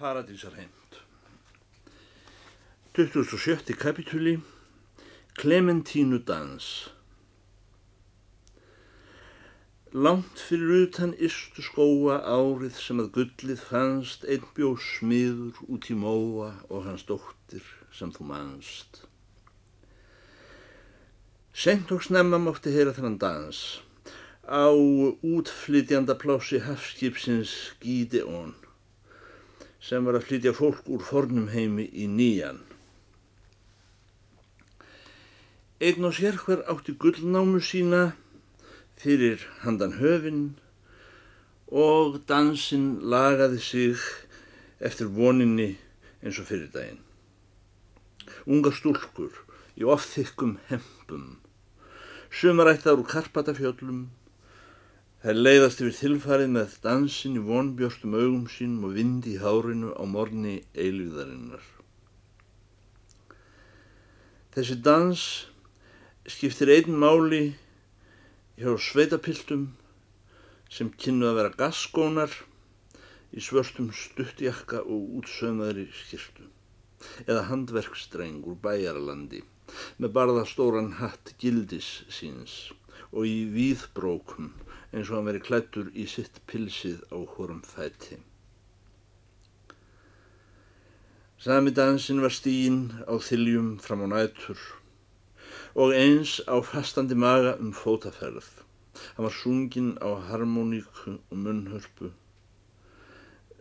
Paradísarheimt 0.00 0.92
27. 2.94 3.74
kapitúli 3.76 4.40
Klementínu 5.34 6.18
dans 6.24 6.90
Langt 9.92 10.40
fyrir 10.40 10.86
utan 10.86 11.12
ystu 11.26 11.60
skóa 11.66 12.16
árið 12.36 12.78
sem 12.80 13.02
að 13.04 13.10
gullið 13.18 13.66
fannst 13.66 14.24
einn 14.24 14.48
bjó 14.56 14.70
smiður 14.86 15.60
út 15.68 15.90
í 15.92 15.98
móa 16.06 16.48
og 16.70 16.88
hans 16.88 17.04
dóttir 17.04 17.68
sem 17.92 18.08
þú 18.16 18.30
manst. 18.32 19.02
Sengt 21.52 21.92
og 21.92 22.08
snemma 22.08 22.40
mátti 22.40 22.72
heyra 22.72 22.96
þennan 22.96 23.20
dans 23.26 23.62
á 24.48 24.72
útflytjanda 24.72 26.16
plási 26.24 26.64
hafskipsins 26.64 27.76
Gídeón 27.84 28.56
sem 29.80 30.04
var 30.04 30.18
að 30.18 30.26
flytja 30.28 30.52
fólk 30.56 30.88
úr 30.92 31.02
fornum 31.04 31.48
heimi 31.54 31.88
í 31.92 32.06
nýjan. 32.08 32.60
Einn 35.80 36.04
og 36.04 36.12
sér 36.12 36.36
hver 36.36 36.60
átti 36.68 36.92
gullnámu 37.00 37.62
sína 37.64 38.10
fyrir 39.00 39.40
handan 39.62 39.96
höfin 39.96 40.42
og 41.72 42.18
dansinn 42.28 42.98
lagaði 43.00 43.60
sig 43.64 44.02
eftir 44.80 45.08
voninni 45.08 45.70
eins 46.20 46.40
og 46.42 46.50
fyrir 46.50 46.68
daginn. 46.74 47.00
Unga 48.44 48.72
stúlkur 48.76 49.32
í 49.80 49.86
ofþykkum 49.88 50.58
hempum, 50.68 51.38
sumarættar 52.28 53.00
úr 53.00 53.08
Karpatafjöllum, 53.08 54.10
Það 55.20 55.38
leiðast 55.44 55.80
yfir 55.82 55.96
þilfarið 55.98 56.52
með 56.54 56.74
dansin 56.80 57.34
í 57.36 57.40
vonbjörnstum 57.44 58.14
augum 58.16 58.44
sínum 58.48 58.86
og 58.88 58.94
vindi 58.96 59.34
í 59.34 59.40
hárinu 59.42 59.90
á 59.92 60.04
morni 60.08 60.54
eilvíðarinnar. 60.72 61.66
Þessi 64.54 64.76
dans 64.86 65.24
skiptir 66.24 66.72
einn 66.72 66.96
máli 67.02 67.42
hjá 68.56 68.72
sveitapiltum 68.80 69.66
sem 70.72 70.88
kynnu 71.04 71.28
að 71.28 71.36
vera 71.42 71.52
gaskónar 71.66 72.32
í 73.36 73.44
svörstum 73.44 73.92
stuttjakka 73.92 74.80
og 74.86 75.20
útsömaðri 75.20 75.84
skirtu 76.00 76.48
eða 77.26 77.44
handverkstreng 77.52 78.40
úr 78.48 78.56
bæjarlandi 78.64 79.44
með 80.00 80.16
barðastóran 80.16 80.94
hatt 81.04 81.36
gildis 81.44 81.92
síns 82.08 82.58
og 83.12 83.28
í 83.28 83.44
víðbrókum 83.52 84.54
eins 84.92 85.10
og 85.10 85.16
hann 85.16 85.28
veri 85.30 85.40
klættur 85.46 85.90
í 85.94 86.06
sitt 86.10 86.40
pilsið 86.50 87.04
á 87.14 87.18
hórum 87.34 87.62
fæti. 87.66 88.18
Sami 91.40 91.70
dansin 91.72 92.20
var 92.20 92.34
stíin 92.36 92.80
á 93.08 93.14
þiljum 93.28 93.68
fram 93.84 94.02
á 94.04 94.08
nætur 94.12 94.58
og 95.74 95.94
eins 95.94 96.40
á 96.50 96.58
fastandi 96.70 97.14
maga 97.14 97.54
um 97.62 97.70
fótaferð. 97.72 98.48
Hann 99.14 99.24
var 99.26 99.36
sungin 99.42 99.94
á 100.02 100.10
harmoníku 100.28 101.16
og 101.30 101.36
munnhörpu, 101.44 102.10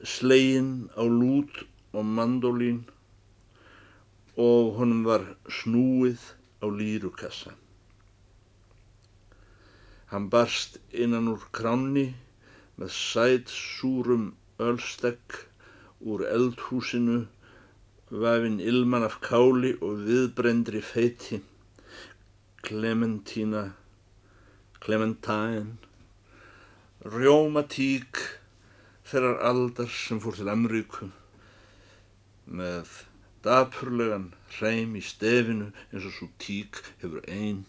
slegin 0.03 0.89
á 0.97 1.03
lút 1.05 1.63
og 1.93 2.03
mandolín 2.17 2.83
og 4.35 4.75
honum 4.79 5.05
var 5.05 5.23
snúið 5.47 6.19
á 6.63 6.65
lýrukassa. 6.67 7.53
Hann 10.09 10.29
barst 10.33 10.79
innan 10.89 11.29
úr 11.29 11.43
kránni 11.53 12.07
með 12.81 12.93
sæt 12.95 13.51
súrum 13.53 14.31
ölstegg 14.57 15.35
úr 16.01 16.23
eldhúsinu, 16.25 17.19
vafinn 18.09 18.57
ilman 18.71 19.05
af 19.05 19.19
káli 19.21 19.75
og 19.85 20.01
viðbrendri 20.07 20.81
feiti, 20.81 21.37
Clementína, 22.65 23.63
Clementine, 24.81 25.77
rjómatík 27.05 28.19
þeirrar 29.07 29.43
aldar 29.51 29.93
sem 29.93 30.19
fór 30.19 30.35
til 30.35 30.49
Amríku 30.51 31.07
með 32.59 32.89
dapurlegan 33.45 34.31
hreim 34.57 34.97
í 34.99 35.03
stefinu 35.05 35.69
eins 35.91 36.07
og 36.09 36.15
svo 36.17 36.27
tík 36.43 36.81
hefur 36.99 37.21
einn 37.29 37.61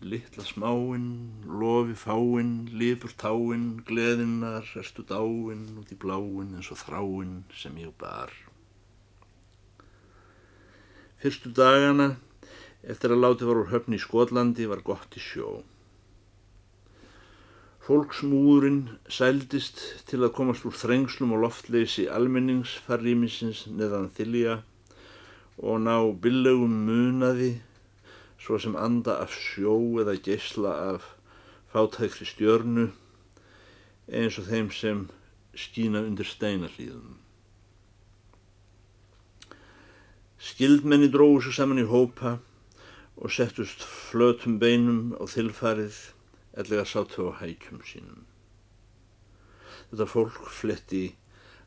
Littla 0.00 0.44
smáinn, 0.44 1.44
lofi 1.44 1.92
fáinn, 1.92 2.70
lifur 2.72 3.12
táinn, 3.20 3.82
gleðinnar, 3.84 4.64
erstu 4.80 5.04
dáinn 5.04 5.66
út 5.76 5.92
í 5.92 5.98
bláinn 6.00 6.54
eins 6.56 6.70
og 6.72 6.80
þráinn 6.80 7.42
sem 7.52 7.76
ég 7.76 7.92
bar. 8.00 8.32
Fyrstu 11.20 11.52
dagana, 11.52 12.14
eftir 12.80 13.12
að 13.12 13.20
láti 13.26 13.44
var 13.44 13.60
úr 13.60 13.68
höfni 13.74 14.00
í 14.00 14.00
Skotlandi, 14.00 14.64
var 14.72 14.80
gott 14.80 15.20
í 15.20 15.20
sjó. 15.20 15.60
Fólksmúðurinn 17.84 18.86
sældist 19.04 19.84
til 20.08 20.24
að 20.24 20.32
komast 20.40 20.64
úr 20.64 20.80
þrengslum 20.80 21.36
og 21.36 21.44
loftleysi 21.44 22.08
almenningsfarrýmisins 22.08 23.66
neðan 23.68 24.08
þylja 24.16 24.62
og 25.60 25.82
ná 25.84 25.96
billegum 26.24 26.86
munaði 26.88 27.58
svo 28.40 28.58
sem 28.58 28.76
anda 28.76 29.18
af 29.20 29.34
sjó 29.36 29.76
eða 30.00 30.16
geysla 30.24 30.72
af 30.94 31.08
fátækri 31.72 32.26
stjörnu 32.26 32.86
eins 34.08 34.38
og 34.40 34.48
þeim 34.48 34.70
sem 34.74 35.02
skína 35.54 36.02
undir 36.06 36.26
steinarlíðum. 36.26 37.18
Skildmenni 40.40 41.10
dróðu 41.12 41.44
svo 41.44 41.52
saman 41.52 41.82
í 41.82 41.86
hópa 41.90 42.38
og 43.20 43.34
settust 43.34 43.84
flötum 43.84 44.56
beinum 44.62 45.12
á 45.20 45.28
þilfarið 45.28 45.98
ellega 46.56 46.86
sátu 46.88 47.28
á 47.28 47.38
hækjum 47.42 47.84
sínum. 47.84 48.24
Þetta 49.90 50.06
fólk 50.08 50.48
fletti 50.48 51.04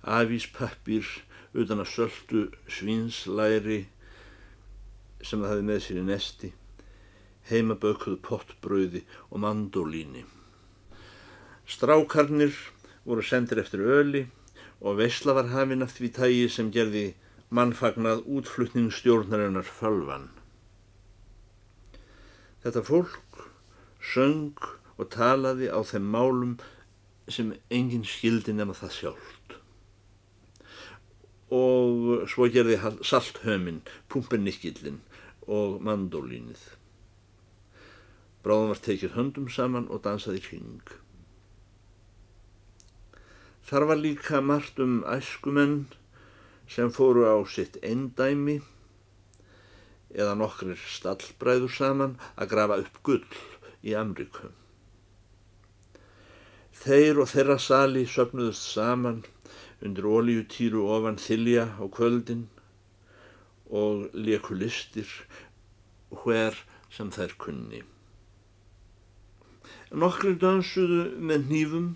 afíspappir 0.02 1.06
utan 1.54 1.84
að 1.84 1.92
söldu 1.94 2.44
svínslæri 2.66 3.84
sem 5.24 5.40
það 5.40 5.54
hefði 5.54 5.70
með 5.70 5.82
sér 5.86 6.02
í 6.02 6.06
nesti 6.10 6.52
heimabökuð 7.50 8.20
pottbröði 8.26 9.04
og 9.30 9.44
mandólíni. 9.44 10.24
Strákarnir 11.68 12.56
voru 13.06 13.24
sendir 13.24 13.60
eftir 13.64 13.84
öli 13.84 14.28
og 14.82 15.00
veysla 15.00 15.36
var 15.38 15.52
hafinn 15.52 15.84
af 15.84 15.96
því 15.96 16.10
tægi 16.18 16.48
sem 16.52 16.72
gerði 16.72 17.06
mannfagnað 17.54 18.24
útflutningsstjórnarinnar 18.28 19.68
fölvan. 19.68 20.30
Þetta 22.64 22.84
fólk 22.88 23.44
söng 24.14 24.60
og 24.98 25.10
talaði 25.14 25.70
á 25.72 25.80
þeim 25.88 26.08
málum 26.16 26.54
sem 27.32 27.54
enginn 27.72 28.06
skildi 28.08 28.56
nema 28.56 28.76
það 28.78 28.96
sjálft. 28.98 29.58
Og 31.54 32.24
svo 32.32 32.48
gerði 32.52 32.80
salthöminn, 33.06 33.84
pumpennikkillin 34.10 35.02
og 35.48 35.84
mandólínið. 35.86 36.64
Bráðum 38.44 38.74
var 38.74 38.82
tekið 38.84 39.16
höndum 39.18 39.48
saman 39.48 39.88
og 39.88 40.04
dansaði 40.04 40.42
kring. 40.44 40.94
Þar 43.64 43.86
var 43.90 44.00
líka 44.02 44.42
margt 44.44 44.80
um 44.84 44.98
æskumenn 45.08 45.86
sem 46.68 46.92
fóru 46.92 47.24
á 47.24 47.40
sitt 47.48 47.78
eindæmi 47.80 48.58
eða 50.14 50.34
nokkrir 50.38 50.82
stallbræður 50.98 51.72
saman 51.72 52.18
að 52.36 52.52
grafa 52.52 52.82
upp 52.84 53.00
gull 53.08 53.40
í 53.84 53.96
Amriku. 53.98 54.52
Þeir 56.84 57.22
og 57.24 57.32
þeirra 57.32 57.58
sali 57.62 58.04
söpnuðust 58.10 58.74
saman 58.76 59.24
undir 59.84 60.10
ólíutýru 60.10 60.84
ofan 60.98 61.22
þylja 61.22 61.70
á 61.80 61.84
kvöldin 61.88 62.46
og 63.72 64.10
leku 64.14 64.60
listir 64.60 65.08
hver 66.12 66.60
sem 66.92 67.10
þær 67.14 67.40
kunni. 67.40 67.84
Nokkri 69.94 70.34
dansuðu 70.42 71.04
með 71.22 71.50
nýfum, 71.52 71.90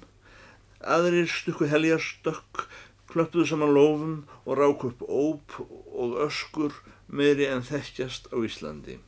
aðrir 0.86 1.26
stukku 1.34 1.66
heljarstökk, 1.66 2.68
klöppuðu 3.10 3.48
saman 3.50 3.74
lófum 3.74 4.12
og 4.44 4.60
rák 4.60 4.84
upp 4.86 5.02
óp 5.02 5.56
og 5.98 6.14
öskur 6.28 6.76
meiri 7.10 7.48
en 7.50 7.66
þekkjast 7.66 8.30
á 8.30 8.38
Íslandi. 8.38 9.00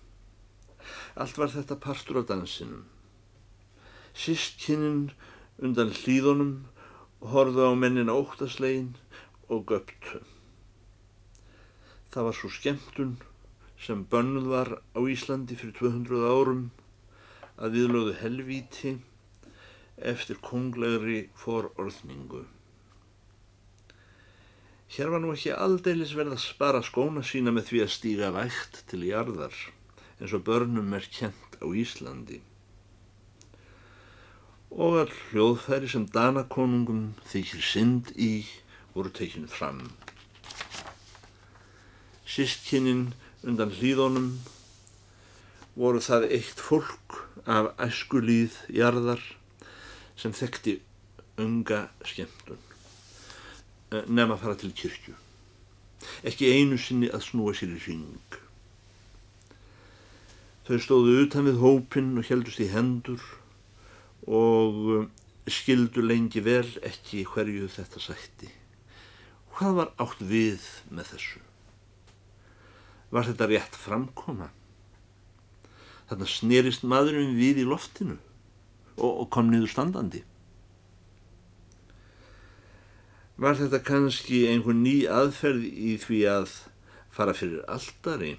Allt 1.13 1.37
var 1.37 1.53
þetta 1.53 1.77
partur 1.77 2.23
á 2.25 2.33
dansinum. 2.33 2.87
Sistkinninn 4.17 5.11
undan 5.61 5.93
hlýðunum 5.93 6.55
horðu 7.29 7.69
á 7.69 7.73
mennin 7.77 8.09
óttaslegin 8.09 8.95
og 9.53 9.69
göptu. 9.69 10.23
Það 12.09 12.25
var 12.31 12.41
svo 12.41 12.49
skemmtun 12.49 13.15
sem 13.77 14.01
bönnuð 14.09 14.49
var 14.49 14.77
á 14.97 14.99
Íslandi 15.05 15.53
fyrir 15.53 15.77
200 15.77 16.25
árum 16.25 16.69
að 17.59 17.75
viðlóðu 17.75 18.13
helvíti 18.21 18.93
eftir 19.99 20.39
konglegri 20.43 21.25
fororðningu. 21.39 22.45
Hér 24.89 25.11
var 25.13 25.21
nú 25.21 25.33
ekki 25.35 25.51
aldeilis 25.53 26.15
verið 26.17 26.37
að 26.37 26.45
spara 26.47 26.79
skóna 26.81 27.21
sína 27.21 27.51
með 27.53 27.67
því 27.69 27.81
að 27.83 27.91
stíga 27.93 28.29
vægt 28.33 28.79
til 28.89 29.03
jarðar 29.05 29.57
eins 30.19 30.33
og 30.35 30.45
börnum 30.47 30.95
er 30.97 31.05
kjent 31.13 31.59
á 31.61 31.67
Íslandi. 31.69 32.39
Og 34.69 34.99
all 35.03 35.13
hljóðfæri 35.29 35.89
sem 35.91 36.07
danakonungum 36.13 37.13
þykir 37.29 37.63
synd 37.65 38.11
í 38.15 38.45
voru 38.95 39.11
tekinu 39.13 39.49
fram. 39.51 39.83
Sistkinnin 42.29 43.11
undan 43.45 43.73
hlýðunum 43.73 44.33
voru 45.79 46.01
það 46.03 46.25
eitt 46.35 46.59
fólk 46.59 47.21
af 47.47 47.71
æskulíð 47.79 48.57
jarðar 48.75 49.21
sem 50.19 50.33
þekkti 50.35 50.75
unga 51.39 51.85
skemmtun. 52.03 52.59
Eh, 53.95 54.03
nefn 54.11 54.35
að 54.35 54.41
fara 54.43 54.57
til 54.59 54.73
kyrkju. 54.75 55.15
Ekki 56.27 56.51
einu 56.51 56.75
sinni 56.77 57.07
að 57.07 57.23
snúa 57.29 57.55
sér 57.55 57.71
í 57.77 57.79
ring. 57.85 58.37
Þau 60.67 60.77
stóðu 60.83 61.15
utan 61.23 61.47
við 61.47 61.63
hópin 61.63 62.11
og 62.19 62.27
heldust 62.27 62.59
í 62.59 62.67
hendur 62.73 63.23
og 64.27 64.83
eh, 64.97 65.09
skildu 65.47 66.03
lengi 66.03 66.43
vel 66.43 66.67
ekki 66.83 67.23
hverju 67.31 67.71
þetta 67.71 68.03
sætti. 68.03 68.51
Hvað 69.55 69.79
var 69.79 69.95
átt 70.03 70.19
við 70.19 70.67
með 70.91 71.15
þessu? 71.15 71.43
Var 73.15 73.31
þetta 73.31 73.47
rétt 73.49 73.79
framkoma? 73.87 74.51
Þarna 76.09 76.27
snerist 76.29 76.85
maðurinn 76.89 77.37
við 77.37 77.61
í 77.63 77.69
loftinu 77.69 78.17
og, 78.97 79.11
og 79.11 79.25
kom 79.33 79.51
niður 79.51 79.71
standandi. 79.75 80.23
Var 83.39 83.55
þetta 83.55 83.79
kannski 83.87 84.43
einhvern 84.51 84.81
ný 84.83 84.95
aðferð 85.07 85.63
í 85.63 85.93
því 86.01 86.17
að 86.27 86.55
fara 87.15 87.35
fyrir 87.37 87.61
aldari? 87.71 88.33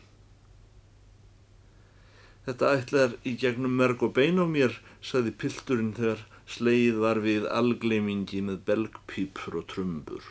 Þetta 2.44 2.75
ætlar 2.76 3.17
í 3.25 3.32
gegnum 3.40 3.78
mörg 3.78 4.02
og 4.05 4.12
bein 4.19 4.43
á 4.43 4.46
mér, 4.50 4.75
saði 5.00 5.32
pilturinn 5.40 5.94
þegar 5.96 6.26
sleið 6.50 7.00
var 7.05 7.22
við 7.25 7.46
algleimingi 7.49 8.43
með 8.44 8.62
belgpípur 8.69 9.61
og 9.62 9.69
trumbur. 9.72 10.25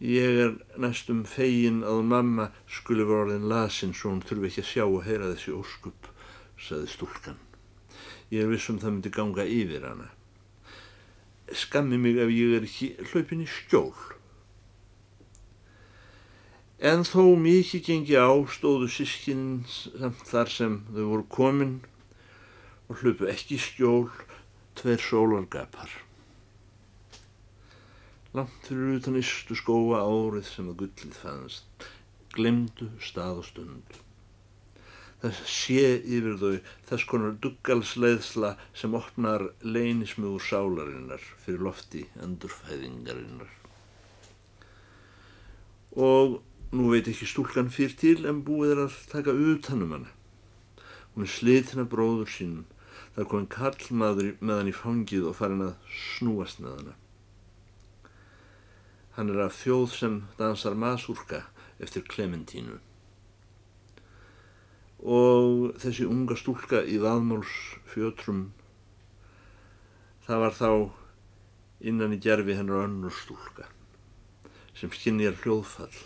Ég 0.00 0.42
er 0.44 0.52
næstum 0.76 1.24
fegin 1.24 1.80
að 1.86 2.02
mamma 2.04 2.50
skulle 2.68 3.06
vera 3.08 3.24
orðin 3.24 3.48
lasin 3.48 3.94
svo 3.96 4.12
hún 4.12 4.24
þurfi 4.26 4.50
ekki 4.50 4.64
að 4.64 4.70
sjá 4.72 4.84
og 4.84 5.00
heyra 5.06 5.32
þessi 5.32 5.56
óskup, 5.56 6.12
saði 6.60 6.92
stúlkan. 6.92 7.40
Ég 8.30 8.44
er 8.44 8.52
vissum 8.52 8.82
það 8.82 8.96
myndi 8.96 9.14
ganga 9.14 9.46
yfir 9.48 9.88
hana 9.88 10.10
skammi 11.52 11.98
mig 11.98 12.18
ef 12.18 12.30
ég 12.30 12.54
er 12.56 12.66
ekki 12.66 12.88
hlaupin 13.10 13.44
í 13.44 13.48
skjól. 13.50 13.94
En 16.76 17.06
þó 17.08 17.36
mikið 17.40 17.84
gengi 17.86 18.16
á 18.18 18.30
stóðu 18.52 18.88
sískinn 18.92 19.62
samt 19.70 20.26
þar 20.28 20.50
sem 20.52 20.80
þau 20.90 21.04
voru 21.12 21.28
komin 21.32 21.76
og 22.90 23.00
hlaupu 23.00 23.30
ekki 23.30 23.60
skjól 23.62 24.10
tveir 24.76 25.00
sólargapar. 25.00 25.88
Langt 28.36 28.66
fyrir 28.68 28.98
utan 28.98 29.16
istu 29.16 29.56
skóa 29.56 30.02
árið 30.04 30.50
sem 30.50 30.72
að 30.72 30.82
gullið 30.82 31.20
fannst, 31.22 31.86
glemdu 32.36 32.90
stað 33.00 33.40
og 33.40 33.48
stund 33.48 34.02
það 35.22 35.38
sé 35.48 35.84
yfir 36.04 36.36
þau 36.40 36.50
þess 36.88 37.06
konar 37.08 37.36
duggalsleiðsla 37.42 38.52
sem 38.76 38.96
opnar 38.96 39.46
leynismugur 39.64 40.44
sálarinnar 40.44 41.22
fyrir 41.44 41.64
lofti 41.66 42.04
endurfæðingarinnar. 42.22 43.48
Og 45.96 46.38
nú 46.76 46.90
veit 46.92 47.08
ekki 47.08 47.28
stúlkan 47.28 47.72
fyrir 47.72 47.96
til 47.96 48.28
en 48.28 48.44
búið 48.44 48.74
er 48.74 48.84
að 48.84 49.00
taka 49.12 49.32
utanum 49.32 49.96
hana. 49.96 50.12
Hún 51.14 51.24
er 51.24 51.32
slitina 51.32 51.86
bróður 51.88 52.28
sínum, 52.28 52.66
það 53.14 53.24
er 53.24 53.30
komin 53.32 53.50
karlmaður 53.56 54.32
með 54.42 54.60
hann 54.60 54.72
í 54.72 54.76
fangið 54.76 55.30
og 55.30 55.38
farin 55.38 55.64
að 55.70 55.92
snúast 55.96 56.60
með 56.60 56.76
hana. 56.76 56.96
Hann 59.16 59.32
er 59.32 59.46
af 59.46 59.56
þjóð 59.62 59.86
sem 59.96 60.16
dansar 60.36 60.76
masurka 60.76 61.46
eftir 61.80 62.04
Klementínu 62.04 62.76
og 65.06 65.76
þessi 65.80 66.06
unga 66.08 66.36
stúlka 66.40 66.80
í 66.88 66.96
vaðmálsfjötrum 67.02 68.42
það 70.26 70.42
var 70.42 70.54
þá 70.56 70.70
innan 71.92 72.16
í 72.16 72.20
gerfi 72.26 72.56
hennar 72.58 72.86
önnur 72.88 73.14
stúlka 73.14 73.68
sem 74.76 74.92
skinnjar 74.92 75.36
hljóðfall 75.42 76.00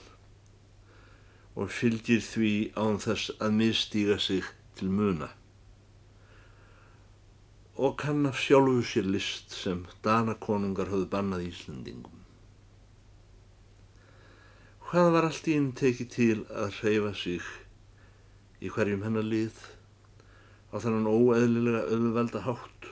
og 1.54 1.70
fylgir 1.74 2.22
því 2.22 2.54
án 2.76 2.98
þess 3.02 3.34
að 3.38 3.56
misstíga 3.62 4.18
sig 4.22 4.46
til 4.78 4.90
muna 4.90 5.30
og 7.80 7.96
kann 8.02 8.26
af 8.28 8.36
sjálfu 8.36 8.82
sér 8.84 9.06
list 9.08 9.54
sem 9.56 9.86
danakonungar 10.04 10.90
höfðu 10.92 11.06
bannað 11.14 11.46
Íslandingum. 11.48 12.19
Hvað 14.90 15.12
var 15.14 15.22
allt 15.28 15.46
í 15.46 15.52
inn 15.54 15.68
tekið 15.78 16.08
til 16.10 16.36
að 16.50 16.72
hreyfa 16.80 17.10
sig 17.14 17.44
í 18.58 18.70
hverjum 18.74 19.04
hennar 19.06 19.22
lið 19.22 19.60
á 20.74 20.82
þannan 20.82 21.06
óeðlilega 21.06 21.84
auðvelda 21.94 22.42
hátt 22.42 22.88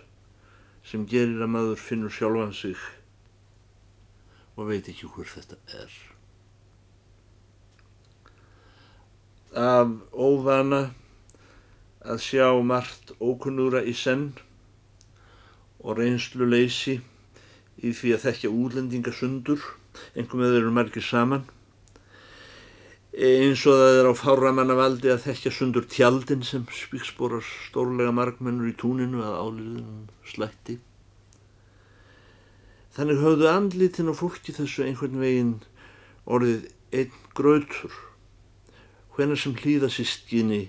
sem 0.86 1.08
gerir 1.10 1.42
að 1.42 1.50
maður 1.56 1.82
finnur 1.82 2.14
sjálfan 2.14 2.54
sig 2.54 2.84
og 4.54 4.70
veit 4.70 4.92
ekki 4.94 5.10
hver 5.10 5.32
þetta 5.32 5.58
er. 5.80 5.98
Af 9.58 9.98
óvana 10.14 10.82
að 12.06 12.24
sjá 12.28 12.46
margt 12.62 13.10
ókunnúra 13.18 13.82
í 13.82 13.98
senn 14.04 14.28
og 15.82 15.98
reynslu 15.98 16.46
leysi 16.46 17.00
í 17.82 17.90
því 17.90 18.14
að 18.14 18.26
þekkja 18.30 18.56
útlendingasundur, 18.62 19.70
einhver 20.14 20.38
með 20.38 20.52
þeir 20.54 20.62
eru 20.62 20.76
margir 20.78 21.10
saman, 21.10 21.48
eins 23.18 23.64
og 23.66 23.74
það 23.74 23.96
er 23.98 24.06
á 24.06 24.14
fáramannavaldi 24.14 25.10
að 25.10 25.24
þekkja 25.24 25.50
sundur 25.50 25.86
tjaldin 25.90 26.44
sem 26.46 26.62
spíksporar 26.70 27.42
stórlega 27.42 28.12
markmennur 28.14 28.68
í 28.70 28.74
túninu 28.78 29.24
að 29.26 29.38
áliðunum 29.42 30.04
slætti. 30.22 30.76
Þannig 32.94 33.22
höfðu 33.24 33.48
andlitin 33.50 34.12
og 34.12 34.20
fólki 34.20 34.54
þessu 34.54 34.84
einhvern 34.86 35.18
veginn 35.18 35.56
orðið 36.30 36.68
einn 36.94 37.16
gröður. 37.34 37.96
Hvenar 39.16 39.40
sem 39.42 39.56
hlýða 39.58 39.90
sískinni 39.90 40.60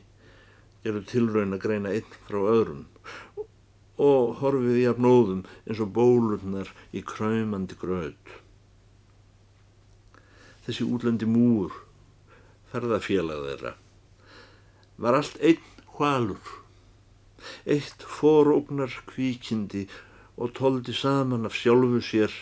gerur 0.81 1.05
tilraun 1.05 1.53
að 1.53 1.61
greina 1.67 1.91
einn 1.93 2.15
frá 2.25 2.39
öðrum 2.39 2.87
og 3.99 4.39
horfið 4.39 4.79
í 4.79 4.87
afnóðum 4.89 5.43
eins 5.67 5.83
og 5.83 5.91
bólurnar 5.93 6.73
í 6.95 7.03
kræmandi 7.05 7.77
gröð. 7.77 8.15
Þessi 10.65 10.87
útlendi 10.87 11.27
múur 11.29 11.75
ferðafélag 12.71 13.45
þeirra 13.47 13.73
var 14.99 15.17
allt 15.19 15.39
einn 15.39 15.63
hvalur 15.95 16.55
eitt 17.65 18.03
forógnar 18.17 18.93
kvíkindi 19.09 19.85
og 20.39 20.53
tóldi 20.59 20.95
saman 20.95 21.47
af 21.47 21.55
sjálfu 21.55 22.01
sér 22.03 22.35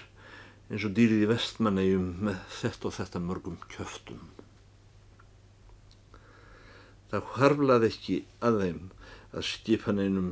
eins 0.69 0.85
og 0.87 0.93
dýrið 0.97 1.23
í 1.25 1.29
vestmannegjum 1.31 2.09
með 2.27 2.41
þetta 2.59 2.89
og 2.89 2.95
þetta 2.97 3.23
mörgum 3.23 3.57
kjöftum. 3.71 4.25
Það 7.07 7.33
harflaði 7.37 7.91
ekki 7.93 8.17
að 8.43 8.61
þeim 8.63 8.81
að 9.31 9.49
skipan 9.53 10.01
einum 10.03 10.31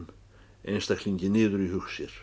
einstaklingi 0.68 1.30
niður 1.32 1.64
í 1.64 1.72
hugsir 1.72 2.16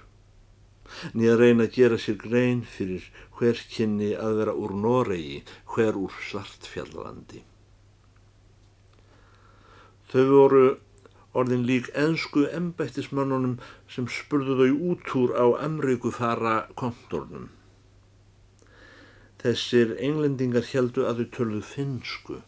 niður 1.17 1.41
reyna 1.41 1.67
að 1.67 1.77
gera 1.79 1.99
sér 2.01 2.19
grein 2.21 2.61
fyrir 2.69 3.07
hver 3.39 3.61
kynni 3.73 4.11
að 4.19 4.37
vera 4.41 4.55
úr 4.59 4.75
Noregi, 4.77 5.41
hver 5.73 5.97
úr 5.99 6.13
Svartfjallalandi. 6.29 7.41
Þau 10.13 10.25
voru 10.29 10.65
orðin 11.33 11.65
lík 11.69 11.89
ennsku 11.97 12.45
embættismannunum 12.53 13.57
sem 13.89 14.09
spurðu 14.13 14.59
þau 14.61 14.73
út 14.93 15.15
úr 15.17 15.33
á 15.33 15.47
Amríkufara 15.65 16.57
kontornum. 16.77 17.49
Þessir 19.43 19.97
englendingar 19.99 20.69
heldu 20.69 21.07
að 21.09 21.23
þau 21.23 21.31
tölðu 21.39 21.63
finsku 21.67 22.43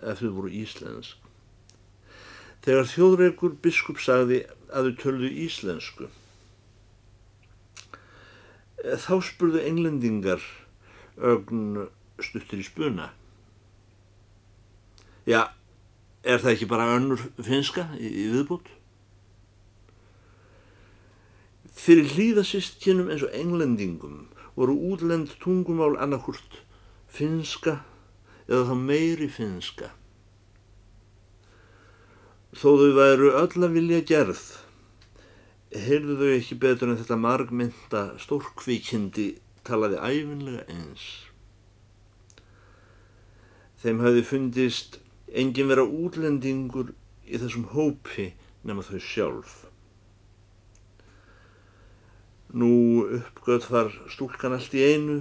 ef 0.00 0.22
þau 0.22 0.30
voru 0.38 0.52
íslensk. 0.62 1.18
Þegar 2.62 2.88
þjóðreikur 2.92 3.58
biskup 3.62 3.98
sagði 4.02 4.44
að 4.70 4.92
þau 4.92 5.02
tölðu 5.02 5.32
íslensku 5.46 6.08
þá 8.86 9.14
spurðu 9.24 9.62
englendingar 9.66 10.42
ögn 11.16 11.86
stuttir 12.22 12.60
í 12.62 12.66
spuna. 12.66 13.10
Já, 15.26 15.48
er 16.26 16.42
það 16.42 16.52
ekki 16.56 16.68
bara 16.70 16.88
önnur 16.96 17.22
finska 17.38 17.86
í, 17.98 18.10
í 18.10 18.26
viðbútt? 18.34 18.68
Fyrir 21.76 22.08
hlýðasystkynum 22.16 23.12
eins 23.12 23.22
og 23.26 23.34
englendingum 23.36 24.24
voru 24.56 24.74
útlend 24.90 25.36
tungumál 25.42 25.94
annarkurt 26.00 26.62
finska 27.12 27.78
eða 28.48 28.64
þá 28.70 28.74
meiri 28.80 29.28
finska. 29.30 29.92
Þó 32.56 32.70
þau 32.80 32.92
væru 32.96 33.32
öll 33.36 33.64
að 33.66 33.74
vilja 33.76 34.02
gerð, 34.08 34.42
heyrðu 35.76 36.16
þau 36.22 36.30
ekki 36.38 36.58
betur 36.62 36.90
en 36.90 37.00
þetta 37.02 37.18
margmynda 37.20 38.04
stórkvíkindi 38.22 39.34
talaði 39.66 40.00
æfinlega 40.00 40.64
eins. 40.72 41.04
Þeim 43.82 44.00
hafði 44.00 44.22
fundist 44.24 44.96
engin 45.36 45.68
vera 45.68 45.84
útlendingur 45.84 46.92
í 47.26 47.38
þessum 47.40 47.68
hópi 47.74 48.30
nema 48.66 48.84
þau 48.86 49.00
sjálf. 49.02 49.54
Nú 52.56 52.70
uppgöð 53.18 53.66
var 53.74 53.90
stúlkan 54.12 54.54
allt 54.56 54.74
í 54.76 54.84
einu 54.86 55.16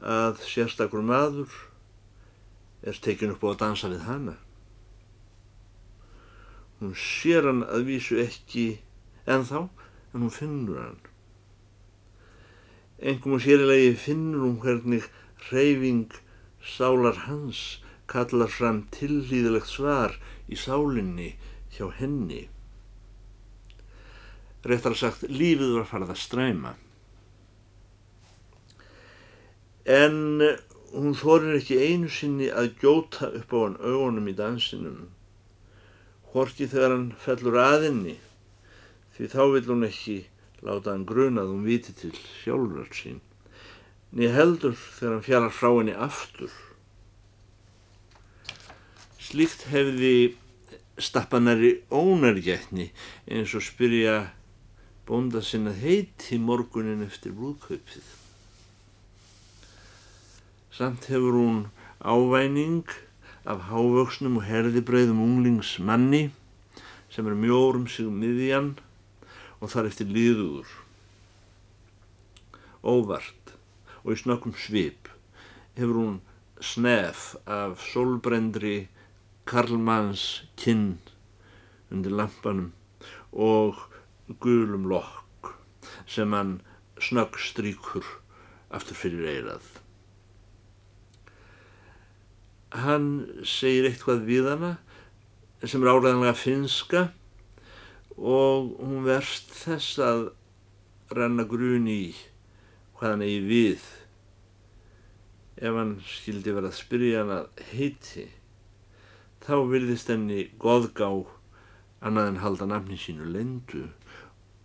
að 0.00 0.40
sérstakur 0.48 1.04
maður 1.04 1.52
er 2.82 2.96
tekin 2.96 3.34
upp 3.34 3.44
á 3.44 3.48
að 3.52 3.60
dansa 3.60 3.90
við 3.92 4.06
hana. 4.08 4.36
Hún 6.80 6.96
sér 6.96 7.44
hann 7.44 7.62
að 7.68 7.86
vísu 7.90 8.16
ekki 8.22 8.80
ennþá 9.28 9.66
en 9.68 10.24
hún 10.24 10.32
finnur 10.32 10.80
hann. 10.80 10.98
Engum 13.00 13.36
og 13.36 13.44
sérilegi 13.44 13.92
finnur 14.00 14.46
hún 14.46 14.58
hvernig 14.64 15.06
reyfing 15.52 16.08
sálar 16.64 17.26
hans 17.28 17.80
kallar 18.10 18.50
fram 18.50 18.84
tillýðilegt 18.94 19.70
svar 19.70 20.16
í 20.50 20.58
sálinni 20.58 21.34
hjá 21.74 21.90
henni. 22.00 22.48
Réttar 24.66 24.96
að 24.96 25.00
sagt, 25.00 25.28
lífið 25.30 25.76
var 25.78 25.86
farið 25.88 26.14
að 26.14 26.24
stræma. 26.24 26.74
En 29.88 30.42
hún 30.92 31.14
þorir 31.16 31.56
ekki 31.60 31.78
einu 31.80 32.10
sinni 32.12 32.50
að 32.50 32.74
gjóta 32.82 33.30
upp 33.38 33.54
á 33.54 33.58
hann 33.62 33.78
augunum 33.80 34.28
í 34.28 34.36
dansinum. 34.36 35.08
Horki 36.34 36.68
þegar 36.70 36.94
hann 36.94 37.08
fellur 37.18 37.56
aðinni, 37.62 38.18
því 39.16 39.30
þá 39.32 39.42
vil 39.54 39.64
hún 39.70 39.86
ekki 39.88 40.18
láta 40.66 40.92
hann 40.92 41.06
grunað 41.08 41.54
um 41.54 41.64
viti 41.64 41.94
til 41.96 42.12
sjálfur 42.42 42.90
sín. 42.94 43.22
Ný 44.12 44.28
heldur 44.34 44.76
þegar 44.76 45.16
hann 45.16 45.26
fjarar 45.26 45.54
frá 45.54 45.70
henni 45.72 45.94
aftur. 45.96 46.52
Slíkt 49.30 49.68
hefði 49.70 50.34
stappanari 50.98 51.76
ónargætni 51.94 52.88
eins 53.30 53.52
og 53.54 53.62
spyrja 53.62 54.16
bónda 55.06 55.38
sinna 55.46 55.70
heiti 55.70 56.34
morgunin 56.42 57.04
eftir 57.06 57.36
brúðkaupið. 57.38 58.08
Samt 60.74 61.06
hefur 61.12 61.38
hún 61.38 61.62
ávæning 62.02 62.90
af 63.46 63.70
hávöksnum 63.70 64.42
og 64.42 64.48
herðibreiðum 64.50 65.22
unglingsmanni 65.22 66.24
sem 67.14 67.30
er 67.30 67.38
mjórum 67.38 67.86
sig 67.86 68.10
miðjan 68.10 68.74
og 69.62 69.70
þar 69.70 69.94
eftir 69.94 70.10
líðuður. 70.10 70.70
Óvart 72.82 73.54
og 74.02 74.16
í 74.16 74.22
snökkum 74.26 74.58
svip 74.58 75.06
hefur 75.78 76.02
hún 76.02 76.16
snef 76.58 77.36
af 77.46 77.78
solbrendri 77.92 78.88
Karlmanns 79.48 80.42
kinn 80.60 80.98
undir 81.90 82.14
lampanum 82.14 82.72
og 83.32 83.78
gulum 84.42 84.88
lokk 84.90 85.54
sem 86.06 86.32
hann 86.36 86.58
snögg 87.00 87.38
stríkur 87.40 88.06
aftur 88.70 88.98
fyrir 88.98 89.26
eirað. 89.32 89.64
Hann 92.70 93.08
segir 93.42 93.88
eitthvað 93.88 94.26
við 94.28 94.50
hana 94.52 94.74
sem 95.66 95.82
áræðanlega 95.82 96.36
finska 96.38 97.06
og 98.16 98.76
hún 98.78 99.02
verst 99.06 99.50
þess 99.62 99.98
að 100.04 100.22
renna 101.16 101.44
grun 101.48 101.88
í 101.90 102.12
hvað 102.98 103.16
hann 103.16 103.24
eigi 103.26 103.40
við 103.48 103.88
ef 105.60 105.76
hann 105.76 105.96
skildi 106.06 106.54
verið 106.54 106.70
að 106.70 106.78
spyrja 106.78 107.24
hann 107.24 107.34
að 107.34 107.64
heiti 107.72 108.26
þá 109.50 109.56
virðist 109.66 110.10
henni 110.12 110.44
goðgá 110.62 111.08
annað 112.06 112.28
en 112.30 112.36
halda 112.44 112.68
nafni 112.70 112.98
sínu 113.02 113.24
lendu 113.34 113.88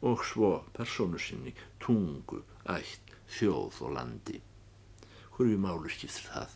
og 0.05 0.21
svo 0.29 0.51
persónu 0.75 1.17
sinni, 1.17 1.55
tungu, 1.81 2.43
ætt, 2.69 3.15
þjóð 3.33 3.79
og 3.87 3.95
landi. 3.95 4.37
Hverju 5.33 5.57
málu 5.57 5.89
skiptir 5.89 6.29
það? 6.29 6.53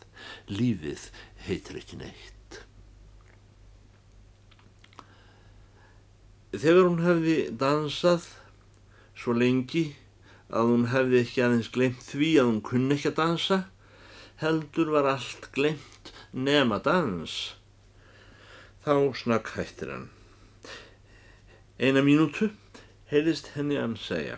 Lífið 0.54 1.08
heitir 1.48 1.82
ekki 1.82 1.98
neitt. 2.04 2.60
Þegar 6.54 6.86
hún 6.86 7.02
hefði 7.02 7.38
dansað 7.66 8.30
svo 9.18 9.34
lengi 9.34 9.88
að 10.54 10.76
hún 10.76 10.90
hefði 10.94 11.24
ekki 11.24 11.48
aðeins 11.48 11.74
glemt 11.74 12.06
því 12.14 12.36
að 12.38 12.52
hún 12.52 12.66
kunni 12.70 12.96
ekki 12.96 13.10
að 13.10 13.22
dansa, 13.24 13.64
heldur 14.46 14.94
var 14.94 15.10
allt 15.18 15.50
glemt 15.58 16.14
nema 16.34 16.78
dans. 16.86 17.59
Þá 18.80 19.12
snakk 19.12 19.50
hættir 19.58 19.90
hann. 19.92 20.06
Eina 21.84 22.00
mínútu 22.00 22.46
heyrðist 23.12 23.50
henni 23.58 23.76
hann 23.76 23.98
segja. 24.00 24.38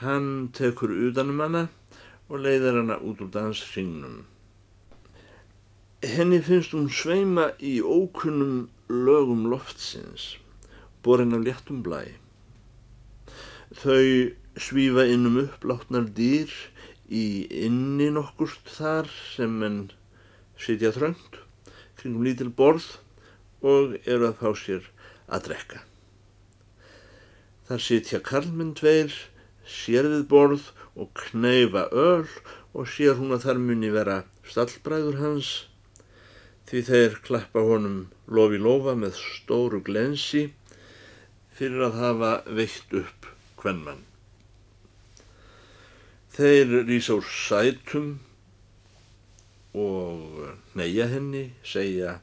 Hann 0.00 0.48
tekur 0.58 0.90
utanum 0.90 1.38
hana 1.44 1.62
og 2.26 2.42
leiðir 2.42 2.80
hana 2.80 2.96
út 2.98 3.22
úr 3.22 3.30
dansringnum. 3.36 4.16
Henni 6.02 6.40
finnst 6.42 6.74
hún 6.74 6.88
sveima 6.90 7.44
í 7.62 7.76
ókunnum 7.78 8.66
lögum 8.90 9.46
loftsins, 9.52 10.24
borin 11.06 11.38
af 11.38 11.46
léttum 11.46 11.84
blæ. 11.86 12.02
Þau 13.84 14.34
svífa 14.58 15.06
innum 15.14 15.38
uppláttnar 15.44 16.10
dýr 16.18 16.50
í 17.06 17.46
inni 17.68 18.10
nokkurt 18.18 18.74
þar 18.80 19.14
sem 19.36 19.62
henn 19.62 19.80
sitja 20.58 20.90
þröngt 20.98 21.38
kringum 22.02 22.26
lítil 22.26 22.50
borð 22.58 22.88
og 23.62 23.96
eru 24.02 24.28
að 24.28 24.38
fá 24.42 24.50
sér 24.58 24.86
að 25.30 25.48
drekka. 25.48 25.82
Þar 27.68 27.84
sitja 27.86 28.18
karlminn 28.26 28.74
tveir, 28.76 29.12
sér 29.62 30.08
við 30.10 30.24
borð 30.30 30.72
og 30.98 31.12
kneifa 31.16 31.86
öll 31.94 32.26
og 32.74 32.88
sér 32.90 33.14
hún 33.20 33.34
að 33.36 33.46
þar 33.46 33.60
muni 33.62 33.92
vera 33.94 34.22
stallbræður 34.50 35.20
hans 35.22 35.52
því 36.68 36.82
þeir 36.88 37.14
klappa 37.26 37.62
honum 37.68 38.08
lofi 38.26 38.58
lofa 38.58 38.96
með 38.98 39.14
stóru 39.20 39.82
glensi 39.84 40.48
fyrir 41.52 41.86
að 41.86 41.98
hafa 42.00 42.32
veitt 42.58 42.96
upp 42.96 43.28
hvernmann. 43.62 44.02
Þeir 46.32 46.78
rýsa 46.88 47.18
úr 47.18 47.26
sætum 47.28 48.14
og 49.72 50.52
neyja 50.76 51.08
henni, 51.08 51.50
segja 51.64 52.18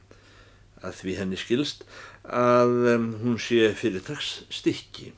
að 0.80 1.00
því 1.00 1.14
henni 1.18 1.38
skilst 1.40 1.84
að 2.24 2.74
hún 3.22 3.38
sé 3.42 3.70
fyrirtags 3.76 4.44
stykki. 4.52 5.10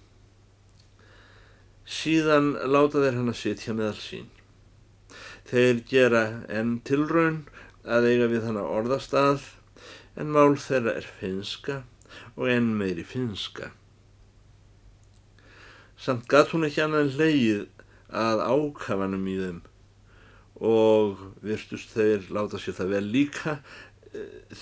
Síðan 1.82 2.54
láta 2.72 3.02
þeir 3.02 3.18
hann 3.18 3.32
að 3.32 3.40
sitja 3.40 3.74
meðal 3.76 3.98
sín. 4.00 4.30
Þeir 5.50 5.82
gera 5.90 6.22
enn 6.48 6.78
tilraun 6.86 7.42
að 7.84 8.08
eiga 8.08 8.30
við 8.30 8.46
hann 8.46 8.60
að 8.60 8.70
orðastað 8.78 9.48
en 10.16 10.32
mál 10.32 10.56
þeirra 10.60 10.96
er 11.00 11.08
finska 11.18 11.82
og 12.36 12.48
enn 12.52 12.72
meiri 12.78 13.04
finska. 13.04 13.72
Samt 15.98 16.26
gatt 16.30 16.54
hún 16.54 16.66
ekki 16.66 16.82
annað 16.84 17.18
leið 17.20 17.66
að 18.12 18.42
ákafanum 18.46 19.28
í 19.28 19.36
þeim 19.38 19.60
og 20.62 21.18
virtust 21.42 21.90
þeir 21.96 22.28
láta 22.30 22.60
sér 22.62 22.76
það 22.78 22.94
vel 22.96 23.06
líka 23.16 23.56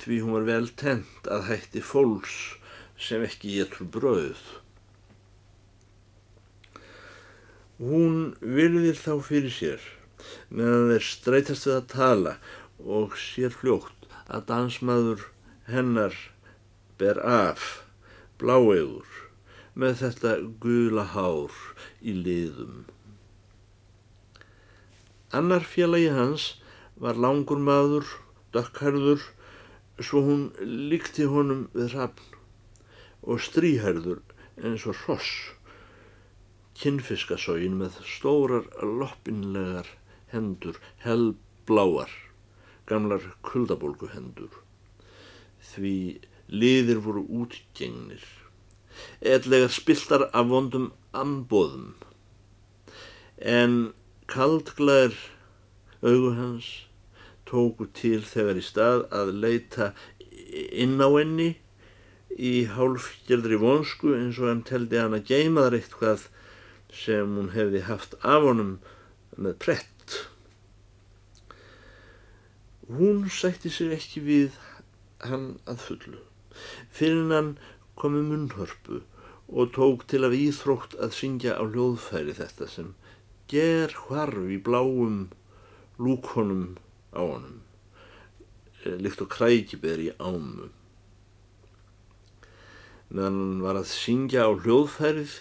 því 0.01 0.21
hún 0.23 0.37
var 0.39 0.47
vel 0.49 0.71
tent 0.79 1.29
að 1.29 1.49
hætti 1.51 1.83
fólks 1.85 2.37
sem 3.01 3.25
ekki 3.27 3.57
getur 3.59 3.89
brauð. 3.93 4.41
Hún 7.81 8.37
virðir 8.41 8.99
þá 9.01 9.15
fyrir 9.25 9.55
sér 9.57 9.85
meðan 10.53 10.91
þeir 10.93 11.07
streytast 11.09 11.69
við 11.69 11.77
að 11.79 11.89
tala 11.95 12.35
og 12.81 13.17
sér 13.21 13.55
fljótt 13.57 14.09
að 14.29 14.47
dansmaður 14.51 15.25
hennar 15.71 16.17
ber 17.01 17.21
af 17.25 17.67
bláegur 18.41 19.09
með 19.81 20.01
þetta 20.03 20.37
gula 20.63 21.07
hár 21.15 21.57
í 22.01 22.15
liðum. 22.17 22.85
Annar 25.33 25.63
félagi 25.63 26.11
hans 26.11 26.57
var 26.99 27.15
langur 27.15 27.61
maður, 27.63 28.07
dökkhærður, 28.51 29.23
svo 30.03 30.25
hún 30.27 30.43
líkti 30.91 31.29
honum 31.31 31.69
við 31.77 31.95
rafn 31.95 32.37
og 33.23 33.39
stríhærður 33.47 34.23
eins 34.59 34.87
og 34.91 34.99
hross. 35.05 35.31
kinnfiskasógin 36.81 37.75
með 37.77 37.99
stórar 38.09 38.65
loppinlegar 38.81 39.89
hendur, 40.33 40.79
helbláar, 41.05 42.11
gamlar 42.89 43.27
kuldabólgu 43.45 44.09
hendur. 44.15 44.55
Því 45.61 45.95
liðir 46.49 47.03
voru 47.05 47.27
útgengnir, 47.43 48.25
eðlegar 49.21 49.75
spiltar 49.77 50.27
af 50.33 50.49
vondum 50.49 50.89
ambóðum, 51.13 51.93
en 53.37 53.93
kaldglæðir 54.31 55.17
augu 56.03 56.31
hans 56.39 56.69
tóku 57.51 57.89
til 57.97 58.21
þegar 58.25 58.61
í 58.61 58.65
stað 58.65 59.05
að 59.15 59.33
leita 59.43 59.91
inn 60.71 61.01
á 61.03 61.09
henni 61.11 61.51
í 62.39 62.53
hálfgjaldri 62.71 63.59
vonsku 63.61 64.15
eins 64.17 64.39
og 64.39 64.51
hann 64.51 64.63
teldi 64.67 65.01
hann 65.01 65.17
að 65.19 65.27
geima 65.33 65.67
þar 65.67 65.79
eitthvað 65.81 66.27
sem 66.95 67.37
hún 67.39 67.53
hefði 67.55 67.83
haft 67.87 68.17
af 68.23 68.47
honum 68.47 68.77
með 69.37 69.59
prett. 69.65 70.17
Hún 72.91 73.27
sætti 73.31 73.71
sig 73.71 73.95
ekki 73.95 74.23
við 74.27 74.59
hann 75.27 75.53
að 75.71 75.85
fullu. 75.87 76.23
Fyrir 76.91 77.31
hann 77.35 77.53
komi 77.99 78.23
munnhörpu 78.27 79.03
og 79.51 79.75
tók 79.75 80.07
til 80.11 80.23
að 80.27 80.39
íþrótt 80.39 80.97
að 81.03 81.15
syngja 81.19 81.59
á 81.59 81.63
hljóðfæri 81.67 82.35
þetta 82.39 82.71
sem 82.71 82.95
ger 83.51 83.95
hvarf 84.07 84.51
í 84.51 84.59
bláum 84.63 85.23
lúkonum 85.99 86.79
á 87.13 87.21
honum, 87.21 87.63
eh, 88.85 88.97
líkt 89.03 89.21
og 89.25 89.33
krækiberi 89.35 90.11
í 90.11 90.19
ámu 90.19 90.71
meðan 93.11 93.39
hann 93.39 93.63
var 93.65 93.79
að 93.81 93.89
syngja 93.91 94.47
á 94.47 94.51
hljóðfærið 94.55 95.33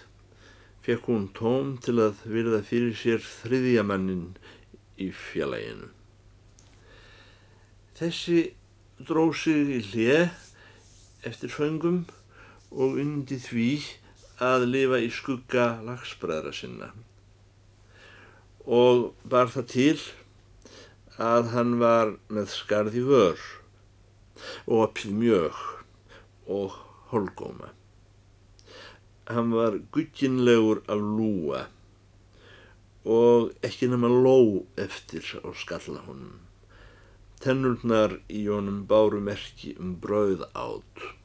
fekk 0.82 1.10
hún 1.12 1.28
tóm 1.38 1.76
til 1.86 2.00
að 2.02 2.24
virða 2.26 2.64
fyrir 2.66 2.96
sér 2.98 3.22
þriðjamannin 3.22 4.32
í 4.98 5.12
fjallæginu. 5.14 5.92
Þessi 8.00 8.40
dróð 9.06 9.36
sig 9.44 9.70
í 9.76 9.82
hlið 9.92 11.28
eftir 11.30 11.54
föngum 11.54 12.02
og 12.72 12.98
undi 13.04 13.38
því 13.44 13.70
að 14.42 14.66
lifa 14.72 15.02
í 15.04 15.12
skugga 15.14 15.68
lagsbræðra 15.86 16.56
sinna 16.56 16.90
og 18.70 19.10
bar 19.26 19.50
það 19.50 19.66
til 19.74 19.98
að 21.18 21.50
hann 21.56 21.72
var 21.82 22.14
með 22.30 22.52
skarði 22.54 23.02
vör 23.08 23.42
og 24.70 24.76
opið 24.86 25.16
mjög 25.18 25.58
og 26.46 26.78
holgóma. 27.10 27.74
Hann 29.30 29.52
var 29.58 29.80
gugginlegur 29.94 30.84
af 30.86 31.02
lúa 31.02 31.66
og 33.10 33.50
ekki 33.66 33.90
nema 33.90 34.10
ló 34.10 34.38
eftir 34.78 35.26
á 35.42 35.50
skalla 35.58 36.06
honum. 36.06 36.38
Tennurnar 37.42 38.20
í 38.30 38.46
honum 38.52 38.84
báru 38.86 39.22
merki 39.24 39.74
um 39.80 39.96
brauð 40.02 40.46
átt. 40.54 41.19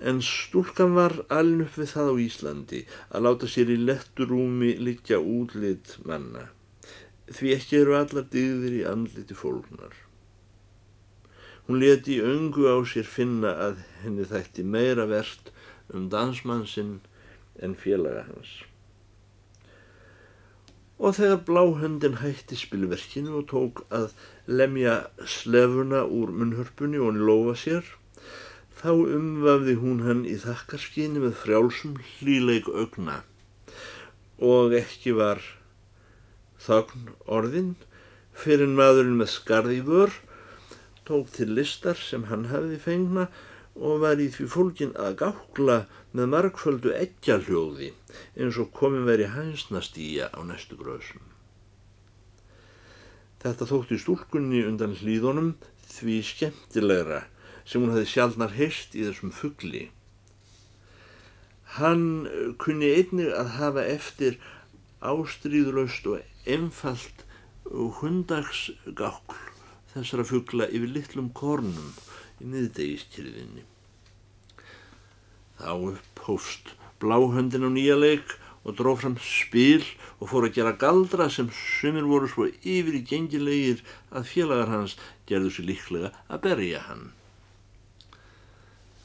En 0.00 0.22
stúlkan 0.24 0.94
var 0.96 1.18
aln 1.28 1.64
upp 1.66 1.76
við 1.78 1.92
það 1.92 2.08
á 2.08 2.14
Íslandi 2.26 2.80
að 3.10 3.26
láta 3.26 3.50
sér 3.50 3.72
í 3.74 3.78
letturúmi 3.82 4.72
liggja 4.80 5.20
útlit 5.20 5.98
manna. 6.08 6.48
Því 7.32 7.52
ekki 7.56 7.82
eru 7.82 7.98
allar 7.98 8.26
dyðir 8.32 8.80
í 8.80 8.86
andliti 8.88 9.36
fólknar. 9.36 9.94
Hún 11.66 11.78
leti 11.78 12.18
öngu 12.24 12.66
á 12.66 12.76
sér 12.88 13.06
finna 13.06 13.52
að 13.68 13.84
henni 14.02 14.26
þætti 14.26 14.64
meira 14.66 15.06
verðt 15.06 15.52
um 15.94 16.08
dansmannsinn 16.10 16.98
en 17.62 17.76
félaga 17.78 18.26
hans. 18.26 18.50
Og 21.02 21.16
þegar 21.18 21.40
bláhöndin 21.46 22.20
hætti 22.22 22.58
spilverkinu 22.58 23.38
og 23.40 23.48
tók 23.50 23.84
að 23.94 24.12
lemja 24.46 24.98
slefuna 25.26 26.04
úr 26.06 26.30
munnhörpunni 26.34 27.00
og 27.00 27.12
hann 27.12 27.24
lofa 27.26 27.56
sér, 27.58 27.88
þá 28.82 28.90
umvafði 29.16 29.76
hún 29.78 30.00
hann 30.02 30.24
í 30.26 30.34
þakkarskini 30.42 31.22
með 31.22 31.36
frjálsum 31.44 31.98
hlíleik 32.16 32.66
augna 32.66 33.20
og 34.42 34.74
ekki 34.74 35.14
var 35.14 35.42
þagn 36.64 37.12
orðin 37.38 37.72
fyrir 38.42 38.70
maðurinn 38.74 39.20
með 39.20 39.30
skarði 39.36 39.78
vör 39.86 40.14
tók 41.06 41.30
til 41.36 41.52
listar 41.54 41.98
sem 41.98 42.26
hann 42.30 42.48
hafði 42.50 42.78
fengna 42.82 43.28
og 43.74 44.02
var 44.02 44.20
í 44.20 44.28
því 44.34 44.46
fólkin 44.52 44.94
að 45.00 45.18
gákla 45.22 45.78
með 46.12 46.32
margföldu 46.34 46.92
eggjaljóði 46.96 47.92
eins 48.36 48.58
og 48.60 48.72
komin 48.76 49.06
veri 49.08 49.28
hansnastýja 49.32 50.28
á 50.34 50.40
næstu 50.44 50.76
gröðsum. 50.80 51.22
Þetta 53.42 53.66
þótti 53.70 53.98
stúlkunni 53.98 54.62
undan 54.68 54.98
hlýðunum 54.98 55.54
því 55.92 56.18
skemmtilegra 56.26 57.22
sem 57.64 57.82
hún 57.82 57.94
hefði 57.94 58.10
sjálfnar 58.12 58.56
heist 58.56 58.96
í 58.96 59.04
þessum 59.06 59.32
fuggli. 59.34 59.88
Hann 61.78 62.28
kunni 62.60 62.90
einnig 62.98 63.32
að 63.32 63.54
hafa 63.58 63.84
eftir 63.88 64.38
ástríðlaust 65.02 66.06
og 66.10 66.20
einfalt 66.46 67.24
hundagsgákl 67.72 69.40
þessara 69.92 70.24
fuggla 70.26 70.68
yfir 70.68 70.90
litlum 70.92 71.30
kornum 71.36 71.92
í 72.42 72.48
miðdegiskyrðinni. 72.48 73.64
Þá 75.60 75.72
upphófst 75.92 76.74
bláhöndin 77.02 77.66
á 77.68 77.70
nýja 77.70 77.96
leik 77.98 78.36
og 78.62 78.76
dróð 78.78 79.00
fram 79.02 79.16
spil 79.22 79.84
og 80.20 80.30
fór 80.30 80.46
að 80.46 80.58
gera 80.58 80.74
galdra 80.78 81.28
sem 81.30 81.50
sumir 81.54 82.06
voru 82.08 82.30
svo 82.30 82.46
yfir 82.50 82.98
í 82.98 83.02
gengilegir 83.06 83.82
að 84.10 84.28
félagar 84.34 84.70
hans 84.70 84.96
gerðu 85.26 85.56
sér 85.56 85.68
líklega 85.72 86.12
að 86.28 86.44
berja 86.46 86.84
hann. 86.86 87.10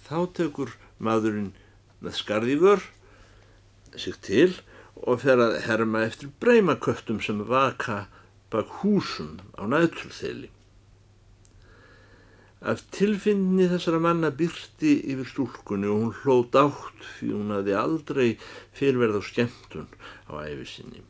Þá 0.07 0.19
tekur 0.39 0.71
maðurinn 1.03 1.51
með 1.99 2.13
skarðífur 2.21 2.83
sig 3.99 4.15
til 4.23 4.51
og 5.03 5.19
fer 5.23 5.41
að 5.41 5.57
herma 5.65 6.05
eftir 6.07 6.29
breymaköttum 6.41 7.19
sem 7.23 7.41
vaka 7.49 8.05
bak 8.53 8.69
húsum 8.79 9.35
á 9.59 9.67
nætturþeli. 9.67 10.47
Af 12.63 12.81
tilfinni 12.95 13.67
þessara 13.69 13.99
manna 14.01 14.31
byrti 14.33 14.95
yfir 15.11 15.27
stúlkunni 15.29 15.91
og 15.91 15.99
hún 15.99 16.15
hlóð 16.21 16.47
dátt 16.55 17.03
því 17.17 17.29
hún 17.35 17.53
hafði 17.53 17.75
aldrei 17.81 18.29
fyrverð 18.79 19.19
á 19.19 19.23
skemmtun 19.27 19.91
á 20.31 20.33
æfisinni. 20.47 21.03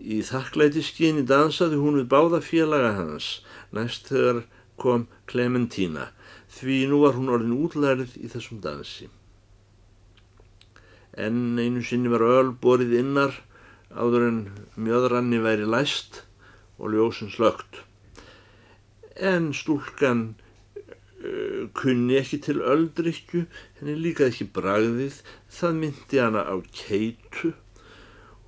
Í 0.00 0.22
þakklæti 0.24 0.86
skinni 0.86 1.26
dansaði 1.28 1.76
hún 1.82 1.98
við 2.00 2.08
báða 2.14 2.40
félaga 2.40 2.94
hans 3.02 3.42
næst 3.76 4.08
þegar 4.08 4.46
kom 4.80 5.04
Clementína 5.28 6.08
því 6.56 6.78
nú 6.90 7.02
var 7.04 7.18
hún 7.18 7.30
orðin 7.32 7.58
útlærið 7.58 8.16
í 8.20 8.30
þessum 8.32 8.62
dansi. 8.64 9.10
En 11.18 11.58
einu 11.58 11.82
sinni 11.84 12.10
var 12.10 12.24
öll 12.26 12.50
borið 12.62 12.96
innar 13.02 13.36
áður 13.90 14.26
en 14.30 14.42
mjöðranni 14.78 15.40
væri 15.42 15.66
læst 15.66 16.24
og 16.78 16.94
ljósinn 16.94 17.32
slögt 17.34 17.84
en 19.20 19.52
stúlkan 19.52 20.22
uh, 21.20 21.68
kunni 21.76 22.16
ekki 22.20 22.40
til 22.46 22.60
öldrykju, 22.64 23.44
henni 23.78 23.96
líkaði 24.00 24.32
ekki 24.32 24.46
bragðið, 24.56 25.18
það 25.52 25.80
myndi 25.82 26.22
hana 26.22 26.44
á 26.48 26.56
keitu. 26.72 27.52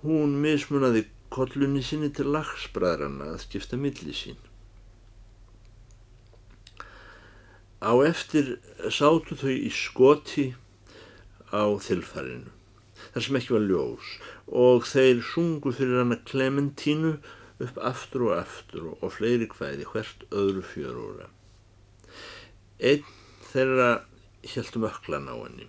Hún 0.03 0.39
mismunaði 0.43 1.07
kollunni 1.33 1.85
sinni 1.85 2.11
til 2.15 2.33
lagsbræðrana 2.33 3.33
að 3.35 3.45
skipta 3.45 3.79
milli 3.81 4.17
sín. 4.17 4.41
Á 7.83 7.93
eftir 8.07 8.57
sátu 8.95 9.35
þau 9.35 9.51
í 9.51 9.71
skoti 9.75 10.53
á 11.51 11.67
þilfarinu, 11.83 12.53
þar 13.11 13.25
sem 13.27 13.39
ekki 13.41 13.57
var 13.57 13.65
ljós, 13.67 14.13
og 14.47 14.87
þeir 14.87 15.23
sungu 15.27 15.73
fyrir 15.75 16.05
hana 16.05 16.21
Klementínu 16.31 17.17
upp 17.63 17.81
aftur 17.83 18.29
og 18.29 18.37
aftur 18.39 18.93
og 18.95 19.13
fleiri 19.17 19.49
hvæði 19.51 19.89
hvert 19.91 20.25
öðru 20.31 20.63
fjörúra. 20.67 21.29
Einn 22.79 23.05
þeirra 23.51 23.91
heldum 24.55 24.87
öklan 24.89 25.31
á 25.31 25.37
henni. 25.43 25.69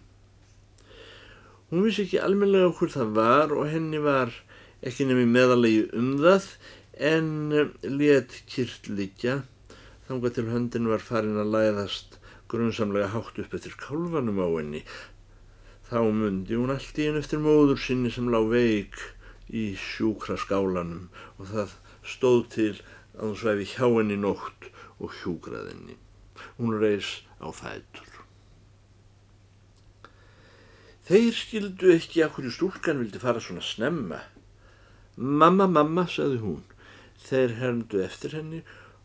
Hún 1.70 1.86
vissi 1.86 2.06
ekki 2.06 2.22
almenlega 2.22 2.70
okkur 2.70 2.94
það 2.94 3.18
var 3.18 3.54
og 3.58 3.70
henni 3.74 4.02
var 4.02 4.34
ekki 4.86 5.08
nefnir 5.10 5.34
meðalegi 5.34 5.86
um 5.98 6.14
það 6.22 6.50
en 7.10 7.30
let 7.82 8.36
kýrt 8.50 8.90
líkja 10.14 10.22
þanga 10.22 10.36
til 10.36 10.52
höndin 10.52 10.90
var 10.90 11.02
farin 11.02 11.40
að 11.42 11.54
læðast 11.54 12.20
grunnsamlega 12.50 13.10
hátt 13.14 13.40
upp 13.40 13.54
eftir 13.54 13.74
kálvanum 13.78 14.38
á 14.38 14.48
henni. 14.60 14.84
Þá 15.90 16.12
mundi 16.14 16.56
hún 16.56 16.70
allt 16.70 16.98
í 17.00 17.08
henn 17.08 17.18
eftir 17.18 17.40
móður 17.42 17.80
sinni 17.82 18.12
sem 18.12 18.30
lág 18.30 18.50
veik 18.52 18.94
í 19.50 19.74
sjúkra 19.74 20.38
skálanum 20.38 21.10
og 21.40 21.50
það 21.50 21.74
stóð 22.06 22.44
til 22.54 22.74
að 23.18 23.24
hún 23.26 23.38
svæfi 23.42 23.66
hjá 23.74 23.88
henni 23.90 24.18
nótt 24.18 24.70
og 25.00 25.14
hjúgraðinni. 25.22 25.98
Hún 26.60 26.78
reys 26.78 27.24
á 27.42 27.50
fætur. 27.50 28.10
Þeir 31.08 31.34
skildu 31.36 31.96
ekki 31.96 32.22
að 32.24 32.38
hverju 32.38 32.54
stúlkan 32.54 33.02
vildi 33.02 33.20
fara 33.20 33.42
svona 33.42 33.66
snemma. 33.66 34.22
Mamma, 35.18 35.68
mamma, 35.68 36.06
sagði 36.08 36.40
hún. 36.46 36.62
Þeir 37.24 37.58
hermdu 37.60 38.04
eftir 38.06 38.38
henni 38.38 38.62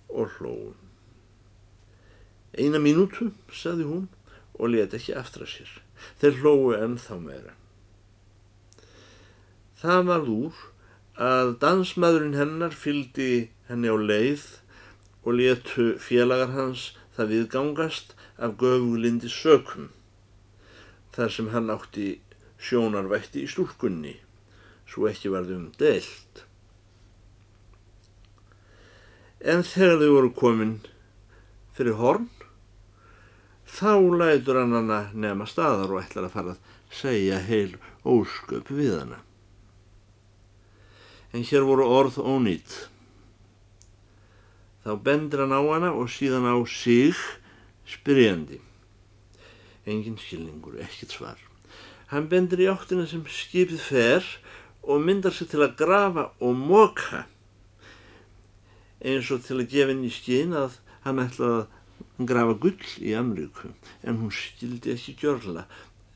og 0.09 0.37
hlóðum. 0.37 0.88
Eina 2.57 2.81
mínútu, 2.81 3.33
sagði 3.53 3.89
hún 3.89 4.07
og 4.59 4.73
leti 4.73 4.99
ekki 4.99 5.17
aftra 5.19 5.47
sér. 5.49 5.69
Þeir 6.21 6.41
hlóðu 6.43 6.77
ennþá 6.79 7.19
meira. 7.21 7.55
Það 9.79 10.09
varð 10.09 10.31
úr 10.35 10.63
að 11.19 11.53
dansmaðurinn 11.63 12.39
hennar 12.39 12.75
fyldi 12.75 13.51
henni 13.69 13.91
á 13.91 13.97
leið 13.99 14.47
og 15.27 15.37
letu 15.39 15.91
félagar 16.03 16.55
hans 16.55 16.93
það 17.17 17.33
viðgangast 17.35 18.15
af 18.39 18.55
göfulindi 18.59 19.31
sökum 19.31 19.91
þar 21.15 21.33
sem 21.35 21.51
hann 21.51 21.71
átti 21.75 22.09
sjónarvætti 22.63 23.43
í 23.43 23.51
stúlkunni 23.51 24.15
svo 24.89 25.09
ekki 25.11 25.33
varðum 25.33 25.69
deilt. 25.81 26.45
En 29.43 29.63
þegar 29.67 29.99
þau 30.01 30.13
voru 30.15 30.31
komin 30.35 30.75
fyrir 31.75 31.99
horn, 31.99 32.29
þá 33.69 33.93
lætur 34.21 34.61
hann 34.63 34.77
hana 34.77 35.01
nefna 35.13 35.47
staðar 35.49 35.93
og 35.93 36.03
ætlar 36.03 36.29
að 36.29 36.35
fara 36.35 36.55
að 36.55 36.77
segja 37.01 37.41
heil 37.45 37.77
ósköp 38.09 38.71
við 38.73 38.95
hana. 38.99 39.21
En 41.37 41.45
hér 41.45 41.67
voru 41.69 41.85
orð 41.85 42.17
ónýtt. 42.23 42.89
Þá 44.85 44.93
bendir 45.05 45.45
hann 45.45 45.53
á 45.53 45.61
hana 45.61 45.93
og 45.93 46.09
síðan 46.09 46.49
á 46.49 46.57
sig 46.65 47.17
spyrjandi. 47.89 48.63
Engin 49.89 50.17
skilningur, 50.21 50.79
ekkert 50.81 51.13
svar. 51.13 51.41
Hann 52.09 52.29
bendir 52.29 52.65
í 52.65 52.69
áttina 52.73 53.05
sem 53.09 53.25
skipið 53.29 53.83
fer 53.85 54.25
og 54.81 55.03
myndar 55.05 55.35
sig 55.37 55.51
til 55.53 55.61
að 55.65 55.77
grafa 55.81 56.31
og 56.41 56.57
móka 56.57 57.27
eins 59.05 59.29
og 59.31 59.45
til 59.45 59.61
að 59.61 59.69
gefa 59.71 59.93
henni 59.93 60.09
í 60.09 60.15
skinn 60.15 60.55
að 60.57 60.79
hann 61.05 61.21
ætlaði 61.23 61.59
að 61.61 61.67
grafa 62.27 62.57
gull 62.59 62.89
í 62.99 63.13
Amríku 63.15 63.71
en 64.03 64.19
hún 64.19 64.33
skildi 64.35 64.95
ekki 64.95 65.15
gjörla 65.21 65.69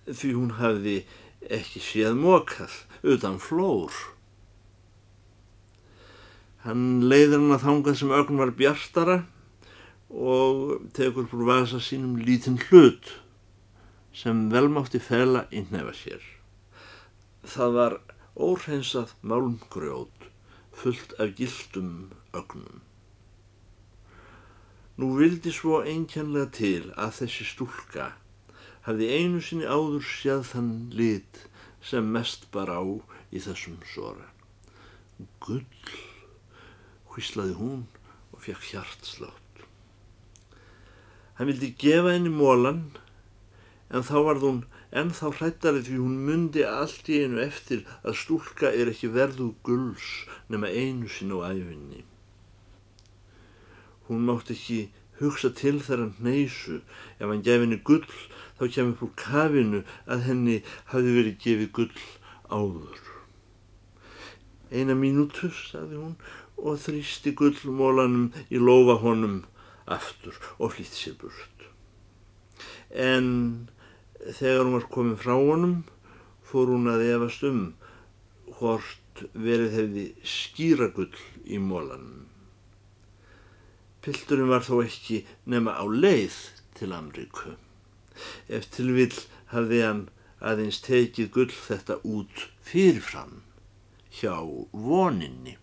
því 0.08 0.32
hún 0.34 0.56
hafði 0.58 0.96
ekki 1.50 1.82
séð 1.82 2.16
mókað 2.18 2.74
utan 3.14 3.38
flór. 3.42 3.94
Hann 6.66 7.02
leiður 7.10 7.40
hann 7.40 7.56
að 7.56 7.64
þangað 7.66 7.98
sem 8.00 8.14
ögn 8.18 8.38
var 8.42 8.54
bjartara 8.58 9.18
og 10.10 10.82
tekur 10.94 11.30
úr 11.30 11.46
vasa 11.48 11.80
sínum 11.82 12.18
lítinn 12.22 12.60
hlut 12.68 13.16
sem 14.14 14.48
velmátti 14.52 15.00
fela 15.02 15.46
í 15.50 15.64
nefa 15.70 15.94
sér. 15.96 16.22
Það 17.42 17.74
var 17.78 17.98
óhreinsað 18.36 19.14
málmgrjót 19.26 20.30
fullt 20.82 21.14
af 21.18 21.34
gildum 21.38 22.10
ögnum. 22.32 22.82
Nú 25.02 25.16
vildi 25.18 25.50
svo 25.50 25.80
einkennlega 25.82 26.48
til 26.54 26.82
að 26.94 27.16
þessi 27.16 27.44
stúlka 27.48 28.04
hafði 28.86 29.08
einu 29.10 29.40
sinni 29.42 29.66
áður 29.66 30.04
séð 30.06 30.44
þann 30.52 30.68
lit 30.94 31.40
sem 31.90 32.06
mest 32.16 32.44
bar 32.54 32.70
á 32.70 32.78
í 33.34 33.42
þessum 33.42 33.80
sora. 33.90 34.28
Gull, 35.42 35.64
hvíslaði 37.10 37.56
hún 37.58 37.80
og 38.30 38.44
fekk 38.44 38.68
hjartslátt. 38.68 39.66
Hann 41.34 41.50
vildi 41.50 41.72
gefa 41.82 42.14
henni 42.14 42.30
mólan 42.36 42.84
en 43.90 44.06
þá 44.06 44.16
varð 44.28 44.48
hún 44.50 44.62
en 45.02 45.10
þá 45.18 45.26
hrættari 45.32 45.82
því 45.82 45.98
hún 46.04 46.22
myndi 46.30 46.62
allt 46.68 47.10
í 47.10 47.24
einu 47.24 47.42
eftir 47.42 47.82
að 48.06 48.20
stúlka 48.22 48.70
er 48.70 48.94
ekki 48.94 49.10
verðu 49.18 49.50
gulls 49.66 50.14
nema 50.46 50.70
einu 50.70 51.10
sinn 51.10 51.34
á 51.34 51.42
æfinni. 51.50 52.06
Hún 54.12 54.26
mátt 54.28 54.50
ekki 54.52 54.90
hugsa 55.22 55.48
til 55.56 55.78
þeirra 55.80 56.10
neysu, 56.20 56.82
ef 57.16 57.24
hann 57.24 57.44
gef 57.46 57.62
henni 57.62 57.78
gull 57.80 58.04
þá 58.58 58.64
kemur 58.74 58.92
upp 58.92 59.04
úr 59.06 59.12
kafinu 59.22 59.78
að 60.04 60.26
henni 60.26 60.56
hafi 60.92 61.14
verið 61.16 61.38
gefið 61.40 61.70
gull 61.78 62.02
áður. 62.52 63.06
Eina 64.68 64.96
mínútu, 64.96 65.48
sagði 65.48 66.02
hún, 66.02 66.16
og 66.60 66.76
þrýsti 66.84 67.32
gullmólanum 67.40 68.28
í 68.52 68.60
lofa 68.60 68.98
honum 69.00 69.38
aftur 69.88 70.36
og 70.58 70.74
flýtt 70.76 70.98
sér 70.98 71.16
burt. 71.20 71.66
En 72.92 73.70
þegar 74.28 74.66
hún 74.66 74.76
var 74.76 74.90
komin 74.92 75.18
frá 75.20 75.34
honum 75.38 75.78
fór 76.52 76.68
hún 76.74 76.92
að 76.92 77.06
efast 77.14 77.48
um 77.48 77.64
hvort 78.58 79.24
verið 79.32 79.78
hefði 79.78 80.06
skýragull 80.36 81.16
í 81.48 81.58
mólanum. 81.60 82.31
Pilturinn 84.02 84.50
var 84.50 84.64
þó 84.66 84.80
ekki 84.82 85.22
nema 85.46 85.76
á 85.78 85.84
leið 85.86 86.34
til 86.74 86.90
Amríku. 86.96 87.54
Ef 88.50 88.66
til 88.74 88.90
vill 88.96 89.14
hafði 89.52 89.80
hann 89.86 90.02
aðeins 90.42 90.80
tekið 90.82 91.28
gull 91.36 91.52
þetta 91.54 92.00
út 92.02 92.46
fyrirfram 92.66 93.42
hjá 94.18 94.34
voninni. 94.74 95.54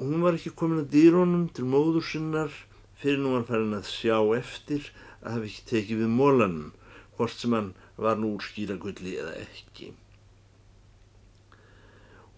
Hún 0.00 0.24
var 0.24 0.38
ekki 0.38 0.54
komin 0.56 0.82
að 0.82 0.94
dýrónum 0.96 1.46
til 1.54 1.68
móður 1.68 2.06
sinnar 2.08 2.54
fyrir 2.98 3.20
nú 3.20 3.36
hann 3.36 3.46
farin 3.46 3.76
að 3.76 3.90
sjá 3.92 4.16
eftir 4.38 4.88
að 5.20 5.36
hafa 5.36 5.50
ekki 5.50 5.66
tekið 5.74 6.04
við 6.06 6.14
mólanum 6.16 6.70
hvort 7.18 7.36
sem 7.36 7.54
hann 7.54 7.74
var 8.00 8.16
nú 8.18 8.32
úr 8.38 8.48
skýragulli 8.48 9.18
eða 9.20 9.36
ekki. 9.44 9.92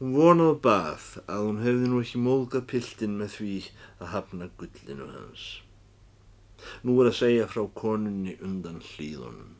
Hún 0.04 0.12
vonaði 0.18 0.58
bað 0.60 1.04
að 1.32 1.42
hún 1.46 1.60
hefði 1.64 1.86
nú 1.88 1.98
ekki 2.04 2.18
móðgað 2.20 2.64
piltin 2.68 3.12
með 3.16 3.30
því 3.38 3.52
að 4.04 4.10
hafna 4.12 4.48
gullinu 4.60 5.06
hans. 5.08 5.44
Nú 6.84 6.98
er 7.00 7.08
að 7.08 7.16
segja 7.22 7.46
frá 7.48 7.62
konunni 7.80 8.34
undan 8.44 8.82
hlýðunum. 8.84 9.54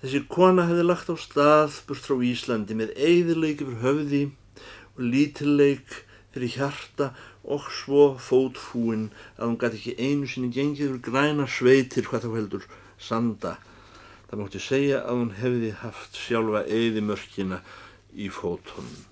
Þessi 0.00 0.22
kona 0.32 0.64
hefði 0.70 0.88
lagt 0.88 1.12
á 1.12 1.20
stað 1.20 1.76
burt 1.84 2.08
frá 2.08 2.16
Íslandi 2.30 2.78
með 2.80 2.96
eigðileik 2.96 3.66
yfir 3.66 3.78
höfði 3.84 4.22
og 4.94 5.04
lítilleik 5.12 6.00
fyrir 6.32 6.56
hjarta 6.56 7.12
og 7.44 7.68
svo 7.82 8.08
fótfúin 8.16 9.10
að 9.36 9.50
hún 9.50 9.60
gæti 9.60 9.82
ekki 9.82 9.96
einu 10.00 10.32
sinni 10.32 10.52
gengið 10.56 10.86
yfir 10.88 11.06
græna 11.10 11.44
sveitir 11.44 12.08
hvað 12.08 12.24
þá 12.24 12.36
heldur 12.40 12.68
sanda. 12.96 13.58
Það 14.32 14.46
mátti 14.46 14.68
segja 14.72 15.04
að 15.04 15.26
hún 15.26 15.34
hefði 15.44 15.78
haft 15.84 16.22
sjálfa 16.24 16.64
eigðimörkina 16.72 17.66
í 18.14 18.30
fótonum. 18.32 19.04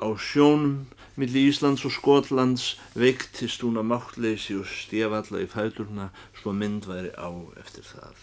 Á 0.00 0.08
sjónum 0.16 0.86
millir 1.20 1.50
Íslands 1.50 1.84
og 1.84 1.92
Skotlands 1.92 2.78
veiktist 2.96 3.60
hún 3.66 3.76
að 3.80 3.90
máttleysi 3.90 4.56
og 4.56 4.68
stjafalla 4.70 5.42
í 5.44 5.48
fæturna 5.50 6.06
svo 6.38 6.54
mynd 6.56 6.88
væri 6.88 7.10
á 7.12 7.28
eftir 7.60 7.84
það. 7.84 8.16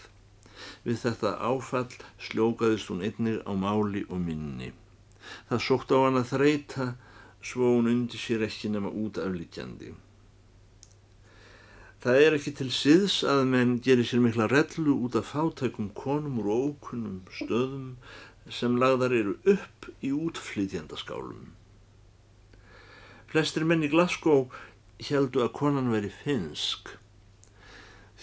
Við 0.82 0.98
þetta 1.04 1.36
áfall 1.38 1.94
sljókaðist 2.26 2.90
hún 2.90 3.04
einnir 3.06 3.38
á 3.46 3.52
máli 3.54 4.02
og 4.08 4.18
minni. 4.24 4.72
Það 5.48 5.64
sótt 5.68 5.94
á 5.94 5.98
hann 6.02 6.18
að 6.18 6.30
þreita 6.32 6.90
svo 7.44 7.76
hún 7.76 7.90
undir 7.92 8.18
sér 8.18 8.42
ekki 8.48 8.72
nema 8.72 8.90
út 8.90 9.20
aflítjandi. 9.22 9.94
Það 11.98 12.20
er 12.22 12.34
ekki 12.36 12.52
til 12.54 12.68
síðs 12.70 13.14
að 13.26 13.40
menn 13.50 13.70
gerir 13.82 14.06
sér 14.06 14.20
mikla 14.22 14.44
rellu 14.52 14.92
út 15.02 15.16
af 15.18 15.32
fátækum 15.32 15.88
konum 15.98 16.36
úr 16.38 16.50
ókunnum 16.54 17.24
stöðum 17.34 17.96
sem 18.54 18.76
lagðar 18.78 19.16
eru 19.16 19.32
upp 19.50 19.88
í 19.98 20.12
útflytjandaskálum. 20.14 21.48
Flestir 23.28 23.66
menn 23.66 23.82
í 23.82 23.90
Glasgow 23.90 24.46
heldu 25.08 25.42
að 25.42 25.50
konan 25.58 25.90
veri 25.90 26.12
finsk. 26.22 26.92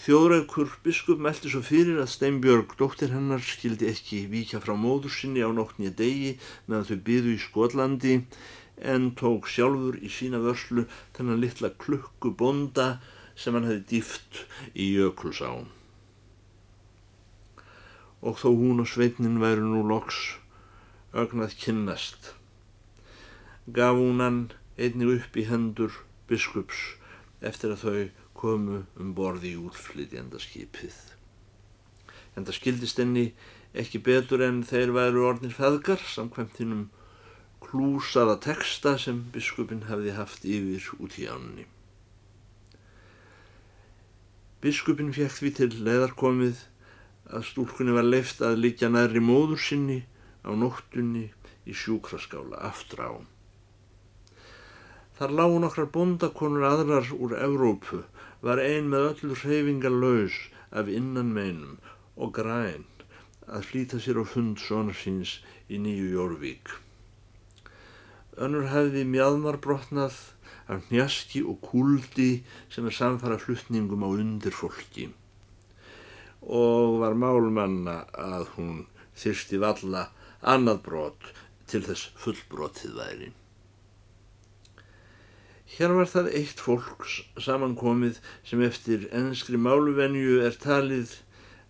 Þjóðrækur 0.06 0.72
biskup 0.84 1.20
meldi 1.20 1.52
svo 1.52 1.60
fyrir 1.64 2.00
að 2.00 2.14
Steinbjörg, 2.14 2.72
dóttir 2.80 3.12
hennar, 3.12 3.44
skildi 3.44 3.90
ekki 3.92 4.22
vika 4.32 4.60
frá 4.64 4.72
móður 4.72 5.12
sinni 5.12 5.44
á 5.44 5.52
nóttnýja 5.52 5.92
degi 6.00 6.32
meðan 6.64 6.88
þau 6.88 6.98
byðu 7.10 7.36
í 7.36 7.42
Skotlandi 7.44 8.16
en 8.80 9.12
tók 9.20 9.48
sjálfur 9.52 10.00
í 10.00 10.08
sína 10.12 10.40
vörslu 10.40 10.84
þennan 11.16 11.44
litla 11.44 11.72
klukku 11.76 12.32
bonda 12.32 12.88
sem 13.36 13.54
hann 13.56 13.68
hefði 13.68 13.84
dýft 13.92 14.42
í 14.74 14.88
jökulsá. 14.96 15.52
Og 18.26 18.40
þó 18.40 18.48
hún 18.56 18.82
og 18.82 18.90
sveitnin 18.90 19.40
væru 19.42 19.66
nú 19.68 19.84
loks 19.86 20.38
ögnað 21.16 21.54
kynnast, 21.60 22.32
gaf 23.72 23.96
hún 23.96 24.22
hann 24.24 24.40
einnig 24.76 25.12
upp 25.20 25.36
í 25.36 25.46
hendur 25.48 25.94
biskups 26.28 26.80
eftir 27.40 27.72
að 27.72 27.84
þau 27.84 28.00
komu 28.36 28.82
um 29.00 29.12
borði 29.16 29.54
í 29.54 29.60
útflytjandaskipið. 29.60 30.96
En 32.36 32.44
það 32.44 32.58
skildist 32.58 33.00
enni 33.00 33.30
ekki 33.76 34.00
betur 34.04 34.44
en 34.44 34.60
þeir 34.66 34.92
væru 34.96 35.24
orðnir 35.28 35.56
feðgar 35.56 36.02
samkvæmt 36.12 36.60
hinnum 36.60 36.84
klúsaða 37.64 38.36
teksta 38.44 38.96
sem 39.00 39.24
biskupin 39.32 39.86
hefði 39.88 40.12
haft 40.16 40.44
yfir 40.44 40.92
út 41.00 41.16
í 41.20 41.26
ánni. 41.32 41.64
Biskupin 44.66 45.12
fekk 45.14 45.34
því 45.38 45.50
til 45.54 45.66
leðarkomið 45.86 46.62
að 47.30 47.44
stúlkunni 47.46 47.92
var 47.94 48.06
leift 48.06 48.40
að 48.42 48.56
liggja 48.64 48.88
næri 48.90 49.20
móður 49.22 49.60
sinni 49.62 49.98
á 50.42 50.50
nóttunni 50.58 51.28
í 51.70 51.74
sjúkraskála 51.82 52.58
aftur 52.66 53.02
á. 53.06 53.12
Þar 55.20 55.36
lágu 55.38 55.60
nokkrar 55.62 55.86
bondakonur 55.94 56.66
aðrar 56.66 57.12
úr 57.14 57.36
Evrópu, 57.38 58.02
var 58.42 58.58
ein 58.64 58.90
með 58.90 59.06
öllur 59.12 59.44
hreyfingar 59.44 59.94
laus 59.94 60.40
af 60.74 60.90
innan 60.90 61.30
meinum 61.36 61.78
og 62.18 62.34
græn 62.40 62.88
að 63.46 63.70
flýta 63.70 64.02
sér 64.02 64.18
á 64.18 64.24
fund 64.26 64.58
svona 64.58 64.96
síns 64.98 65.38
í 65.70 65.78
nýju 65.78 66.10
Jórvík. 66.16 66.74
Önnur 68.34 68.66
hefði 68.74 69.06
mjadmar 69.14 69.62
brotnað 69.62 70.18
af 70.72 70.90
njaski 70.90 71.42
og 71.46 71.60
kúldi 71.62 72.42
sem 72.72 72.86
er 72.86 72.94
samfara 72.94 73.38
flutningum 73.38 74.04
á 74.06 74.08
undir 74.10 74.54
fólki 74.54 75.10
og 76.46 77.00
var 77.02 77.16
málmanna 77.18 77.96
að 78.14 78.46
hún 78.54 78.84
þyrsti 79.18 79.58
valla 79.62 80.06
annað 80.46 80.82
brot 80.86 81.32
til 81.66 81.82
þess 81.82 82.12
fullbrotið 82.22 82.94
væri. 83.00 83.32
Hér 85.76 85.96
var 85.98 86.10
það 86.12 86.30
eitt 86.38 86.62
fólks 86.62 87.18
samankomið 87.42 88.20
sem 88.46 88.62
eftir 88.62 89.08
ennskri 89.10 89.58
máluvenju 89.58 90.38
er 90.46 90.54
talið 90.62 91.16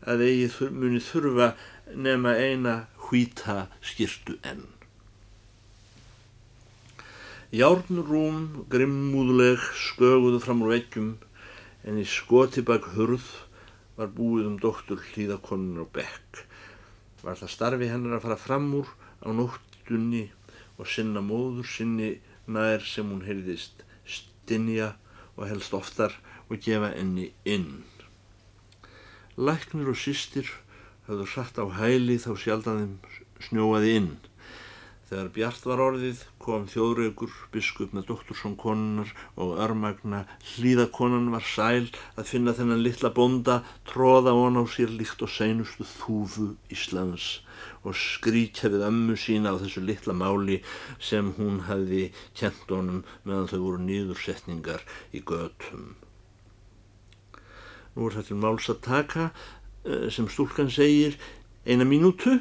að 0.05 0.27
eigið 0.29 0.77
muni 0.77 1.01
þurfa 1.01 1.55
nema 1.97 2.37
eina 2.37 2.77
hvíta 3.07 3.67
skirtu 3.81 4.37
enn. 4.45 4.76
Járnrúm, 7.55 8.67
grimmúðleg, 8.67 9.61
sköguðu 9.79 10.41
fram 10.43 10.65
úr 10.67 10.73
veggjum 10.73 11.13
en 11.87 12.01
í 12.03 12.03
skoti 12.03 12.65
bak 12.67 12.89
hurð 12.97 13.29
var 13.95 14.11
búið 14.11 14.49
um 14.49 14.57
dóttur 14.59 14.99
hlýðakonun 15.13 15.85
og 15.85 15.93
bekk. 15.95 16.43
Var 17.23 17.39
það 17.39 17.53
starfi 17.55 17.91
hennar 17.93 18.17
að 18.19 18.25
fara 18.27 18.39
fram 18.41 18.67
úr 18.81 18.91
á 19.23 19.31
nóttunni 19.31 20.25
og 20.75 20.91
sinna 20.91 21.23
móður 21.23 21.71
sinni 21.71 22.17
nær 22.51 22.83
sem 22.83 23.07
hún 23.15 23.23
heyrðist 23.23 23.87
stinja 24.03 24.97
og 25.37 25.47
helst 25.47 25.79
oftar 25.79 26.19
og 26.51 26.59
gefa 26.59 26.91
enni 26.99 27.31
inn. 27.47 27.85
Læknir 29.39 29.95
og 29.95 30.03
sýstir 30.03 30.51
höfðu 31.07 31.31
satt 31.31 31.63
á 31.63 31.67
hæli 31.79 32.19
þá 32.19 32.33
sjaldan 32.43 32.83
þeim 32.83 33.21
snjóaði 33.39 33.99
inn. 34.01 34.15
Þegar 35.07 35.29
Bjart 35.31 35.67
var 35.69 35.81
orðið 35.85 36.23
kom 36.43 36.65
þjóðraugur, 36.67 37.35
biskup 37.55 37.93
með 37.95 38.09
doktorsson 38.09 38.57
konunar 38.59 39.13
og 39.39 39.53
örmagna 39.63 40.25
hlýðakonan 40.57 41.29
var 41.31 41.45
sæl 41.47 41.93
að 42.19 42.33
finna 42.33 42.55
þennan 42.59 42.83
litla 42.83 43.13
bonda 43.15 43.61
tróða 43.87 44.33
von 44.35 44.59
á 44.59 44.67
sér 44.67 44.91
líkt 44.91 45.23
og 45.23 45.31
seinustu 45.31 45.87
þúfu 45.87 46.49
Íslands 46.75 47.29
og 47.87 47.95
skrítja 47.95 48.73
við 48.73 48.83
ömmu 48.89 49.15
sína 49.15 49.55
á 49.55 49.61
þessu 49.63 49.85
litla 49.87 50.17
máli 50.17 50.59
sem 50.99 51.31
hún 51.39 51.63
hefði 51.69 52.09
kent 52.35 52.67
honum 52.75 53.05
meðan 53.23 53.47
þau 53.53 53.61
voru 53.63 53.85
nýðursetningar 53.87 54.83
í 55.15 55.23
götum. 55.23 55.95
Nú 57.95 58.11
er 58.11 58.19
þetta 58.19 58.43
máls 58.43 58.67
að 58.75 58.83
taka 58.91 59.31
eh, 59.31 60.11
sem 60.11 60.27
stúlkan 60.27 60.67
segir 60.67 61.15
eina 61.63 61.87
mínútu 61.87 62.41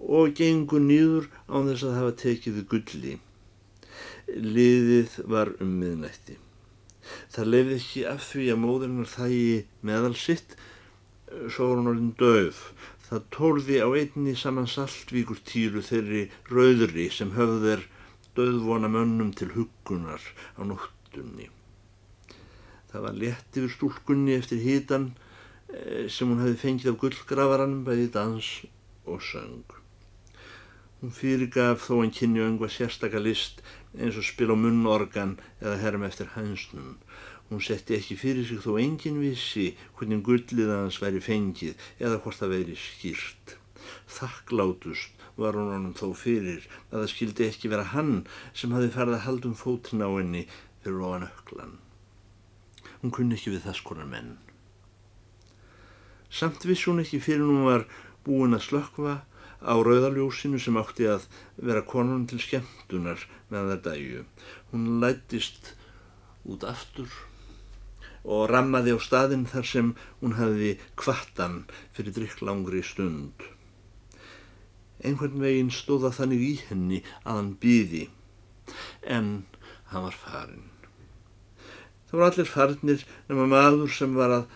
og 0.00 0.34
gengur 0.38 0.82
nýður 0.82 1.30
á 1.48 1.56
þess 1.68 1.86
að 1.86 1.96
hafa 2.00 2.16
tekið 2.22 2.58
við 2.58 2.68
gulli. 2.72 3.14
Liðið 4.26 5.20
var 5.30 5.52
um 5.62 5.72
miðnætti. 5.80 6.36
Það 7.32 7.50
lefði 7.52 7.76
ekki 7.80 8.04
af 8.10 8.24
því 8.30 8.46
að 8.52 8.62
móðurnar 8.62 9.10
þægi 9.10 9.58
meðal 9.86 10.14
sitt, 10.18 10.56
svo 11.52 11.70
var 11.70 11.80
hún 11.80 11.90
orðin 11.92 12.14
döf. 12.18 12.62
Það 13.06 13.26
tólði 13.36 13.76
á 13.86 13.88
einni 13.94 14.34
saman 14.38 14.66
saltvíkur 14.70 15.38
týru 15.46 15.82
þeirri 15.86 16.24
rauðri 16.50 17.06
sem 17.14 17.30
höfð 17.36 17.68
er 17.76 17.84
döðvona 18.36 18.90
mönnum 18.90 19.30
til 19.36 19.52
hugunar 19.54 20.22
á 20.58 20.60
nóttunni. 20.66 21.48
Það 22.90 23.06
var 23.06 23.16
létt 23.22 23.60
yfir 23.60 23.72
stúlkunni 23.76 24.36
eftir 24.40 24.62
hítan 24.64 25.10
eh, 25.70 26.06
sem 26.10 26.30
hún 26.30 26.42
hefði 26.42 26.62
fengið 26.64 26.92
af 26.92 27.00
gullgrafaranum 27.02 27.82
bæði 27.86 28.10
dans 28.14 28.52
og 29.06 29.22
söng. 29.22 29.75
Hún 31.00 31.12
fyrirgaf 31.12 31.82
þó 31.84 31.98
hann 32.00 32.12
kynni 32.16 32.40
öngva 32.40 32.70
sérstakar 32.72 33.20
list 33.20 33.60
eins 33.96 34.16
og 34.16 34.24
spil 34.24 34.48
á 34.52 34.56
munnorgan 34.56 35.34
eða 35.60 35.76
herm 35.82 36.06
eftir 36.08 36.30
hansnum. 36.32 36.96
Hún 37.50 37.60
setti 37.62 37.98
ekki 37.98 38.16
fyrir 38.18 38.46
sig 38.48 38.62
þó 38.64 38.78
engin 38.80 39.20
vissi 39.20 39.66
hvernig 39.98 40.24
gullið 40.26 40.72
hans 40.72 40.96
væri 41.02 41.20
fengið 41.22 41.84
eða 42.00 42.22
hvort 42.24 42.40
það 42.40 42.54
veri 42.54 42.78
skýrt. 42.80 43.58
Þakklátust 44.16 45.28
var 45.36 45.58
hún 45.60 45.70
honum 45.74 45.94
þó 45.94 46.08
fyrir 46.16 46.64
að 46.88 47.02
það 47.02 47.12
skildi 47.12 47.46
ekki 47.50 47.70
vera 47.70 47.86
hann 47.92 48.24
sem 48.56 48.72
hafi 48.74 48.88
farið 48.96 49.18
að 49.18 49.24
haldum 49.28 49.54
fótinn 49.60 50.02
á 50.02 50.08
henni 50.08 50.46
fyrir 50.82 51.04
ofan 51.06 51.28
öklan. 51.28 51.78
Hún 53.04 53.12
kunni 53.12 53.36
ekki 53.36 53.52
við 53.52 53.68
þess 53.68 53.84
konar 53.84 54.08
menn. 54.08 54.38
Samt 56.32 56.64
viss 56.66 56.88
hún 56.88 57.04
ekki 57.04 57.20
fyrir 57.22 57.44
hún 57.44 57.68
var 57.68 57.84
búin 58.24 58.56
að 58.56 58.64
slökva 58.70 59.20
á 59.62 59.74
rauðaljósinu 59.76 60.60
sem 60.62 60.76
átti 60.80 61.08
að 61.10 61.28
vera 61.56 61.84
konun 61.86 62.26
til 62.30 62.40
skemmtunar 62.42 63.22
með 63.52 63.72
það 63.72 63.82
dæju. 63.86 64.26
Hún 64.72 64.86
lættist 65.02 65.72
út 66.46 66.66
aftur 66.66 67.10
og 68.26 68.48
rammaði 68.50 68.96
á 68.96 68.98
staðinn 68.98 69.46
þar 69.46 69.68
sem 69.70 69.92
hún 70.20 70.36
hafiði 70.38 70.72
kvattan 70.98 71.60
fyrir 71.94 72.16
drikklangri 72.16 72.82
stund. 72.82 73.44
Einhvern 75.04 75.38
veginn 75.42 75.70
stóða 75.70 76.10
þannig 76.16 76.42
í 76.42 76.54
henni 76.66 77.02
að 77.22 77.36
hann 77.38 77.52
býði, 77.62 78.06
en 79.06 79.46
hann 79.92 80.06
var 80.08 80.16
farin. 80.18 80.64
Það 82.06 82.18
voru 82.18 82.28
allir 82.30 82.50
farnir 82.50 83.04
nema 83.28 83.46
maður 83.50 83.92
sem 83.94 84.14
var 84.18 84.34
að 84.40 84.54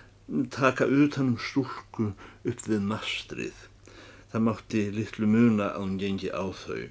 taka 0.55 0.87
utanum 0.87 1.39
stúlku 1.43 2.13
upp 2.47 2.67
við 2.67 2.87
mastrið. 2.87 3.70
Það 4.31 4.45
mátti 4.47 4.83
litlu 4.95 5.27
muna 5.27 5.73
að 5.75 5.83
hún 5.83 5.95
gengi 5.99 6.31
á 6.31 6.45
þau. 6.55 6.83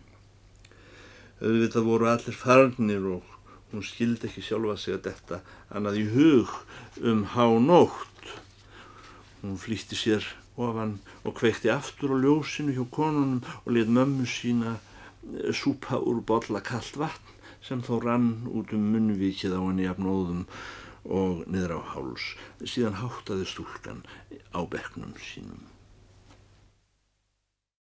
Auðvitað 1.40 1.86
voru 1.88 2.10
allir 2.12 2.36
farnir 2.36 3.06
og 3.08 3.38
hún 3.72 3.86
skildi 3.86 4.28
ekki 4.28 4.44
sjálfa 4.44 4.76
sig 4.82 4.98
að 4.98 5.06
detta 5.08 5.40
annað 5.72 6.02
í 6.02 6.06
hug 6.16 6.52
um 7.00 7.24
hánótt. 7.36 8.34
Hún 9.40 9.56
flýtti 9.62 9.96
sér 9.96 10.28
ofan 10.60 10.98
og 11.24 11.38
kveikti 11.40 11.72
aftur 11.72 12.12
á 12.12 12.18
ljósinu 12.20 12.76
hjá 12.76 12.84
konunum 12.92 13.40
og 13.64 13.72
let 13.72 13.88
mömmu 13.88 14.28
sína 14.28 14.76
eh, 14.76 15.56
súpa 15.56 16.02
úr 16.04 16.20
bolla 16.20 16.60
kallt 16.60 17.00
vatn 17.00 17.40
sem 17.64 17.80
þó 17.86 18.02
rann 18.04 18.30
út 18.52 18.76
um 18.76 18.84
munnvíkið 18.92 19.56
á 19.56 19.62
henni 19.64 19.88
jafnóðum 19.88 20.46
og 21.08 21.48
niður 21.48 21.80
á 21.80 21.82
háls. 21.96 22.34
Síðan 22.68 23.00
háttaði 23.00 23.48
stúlkan 23.48 24.04
á 24.52 24.60
beknum 24.68 25.16
sínum. 25.24 25.69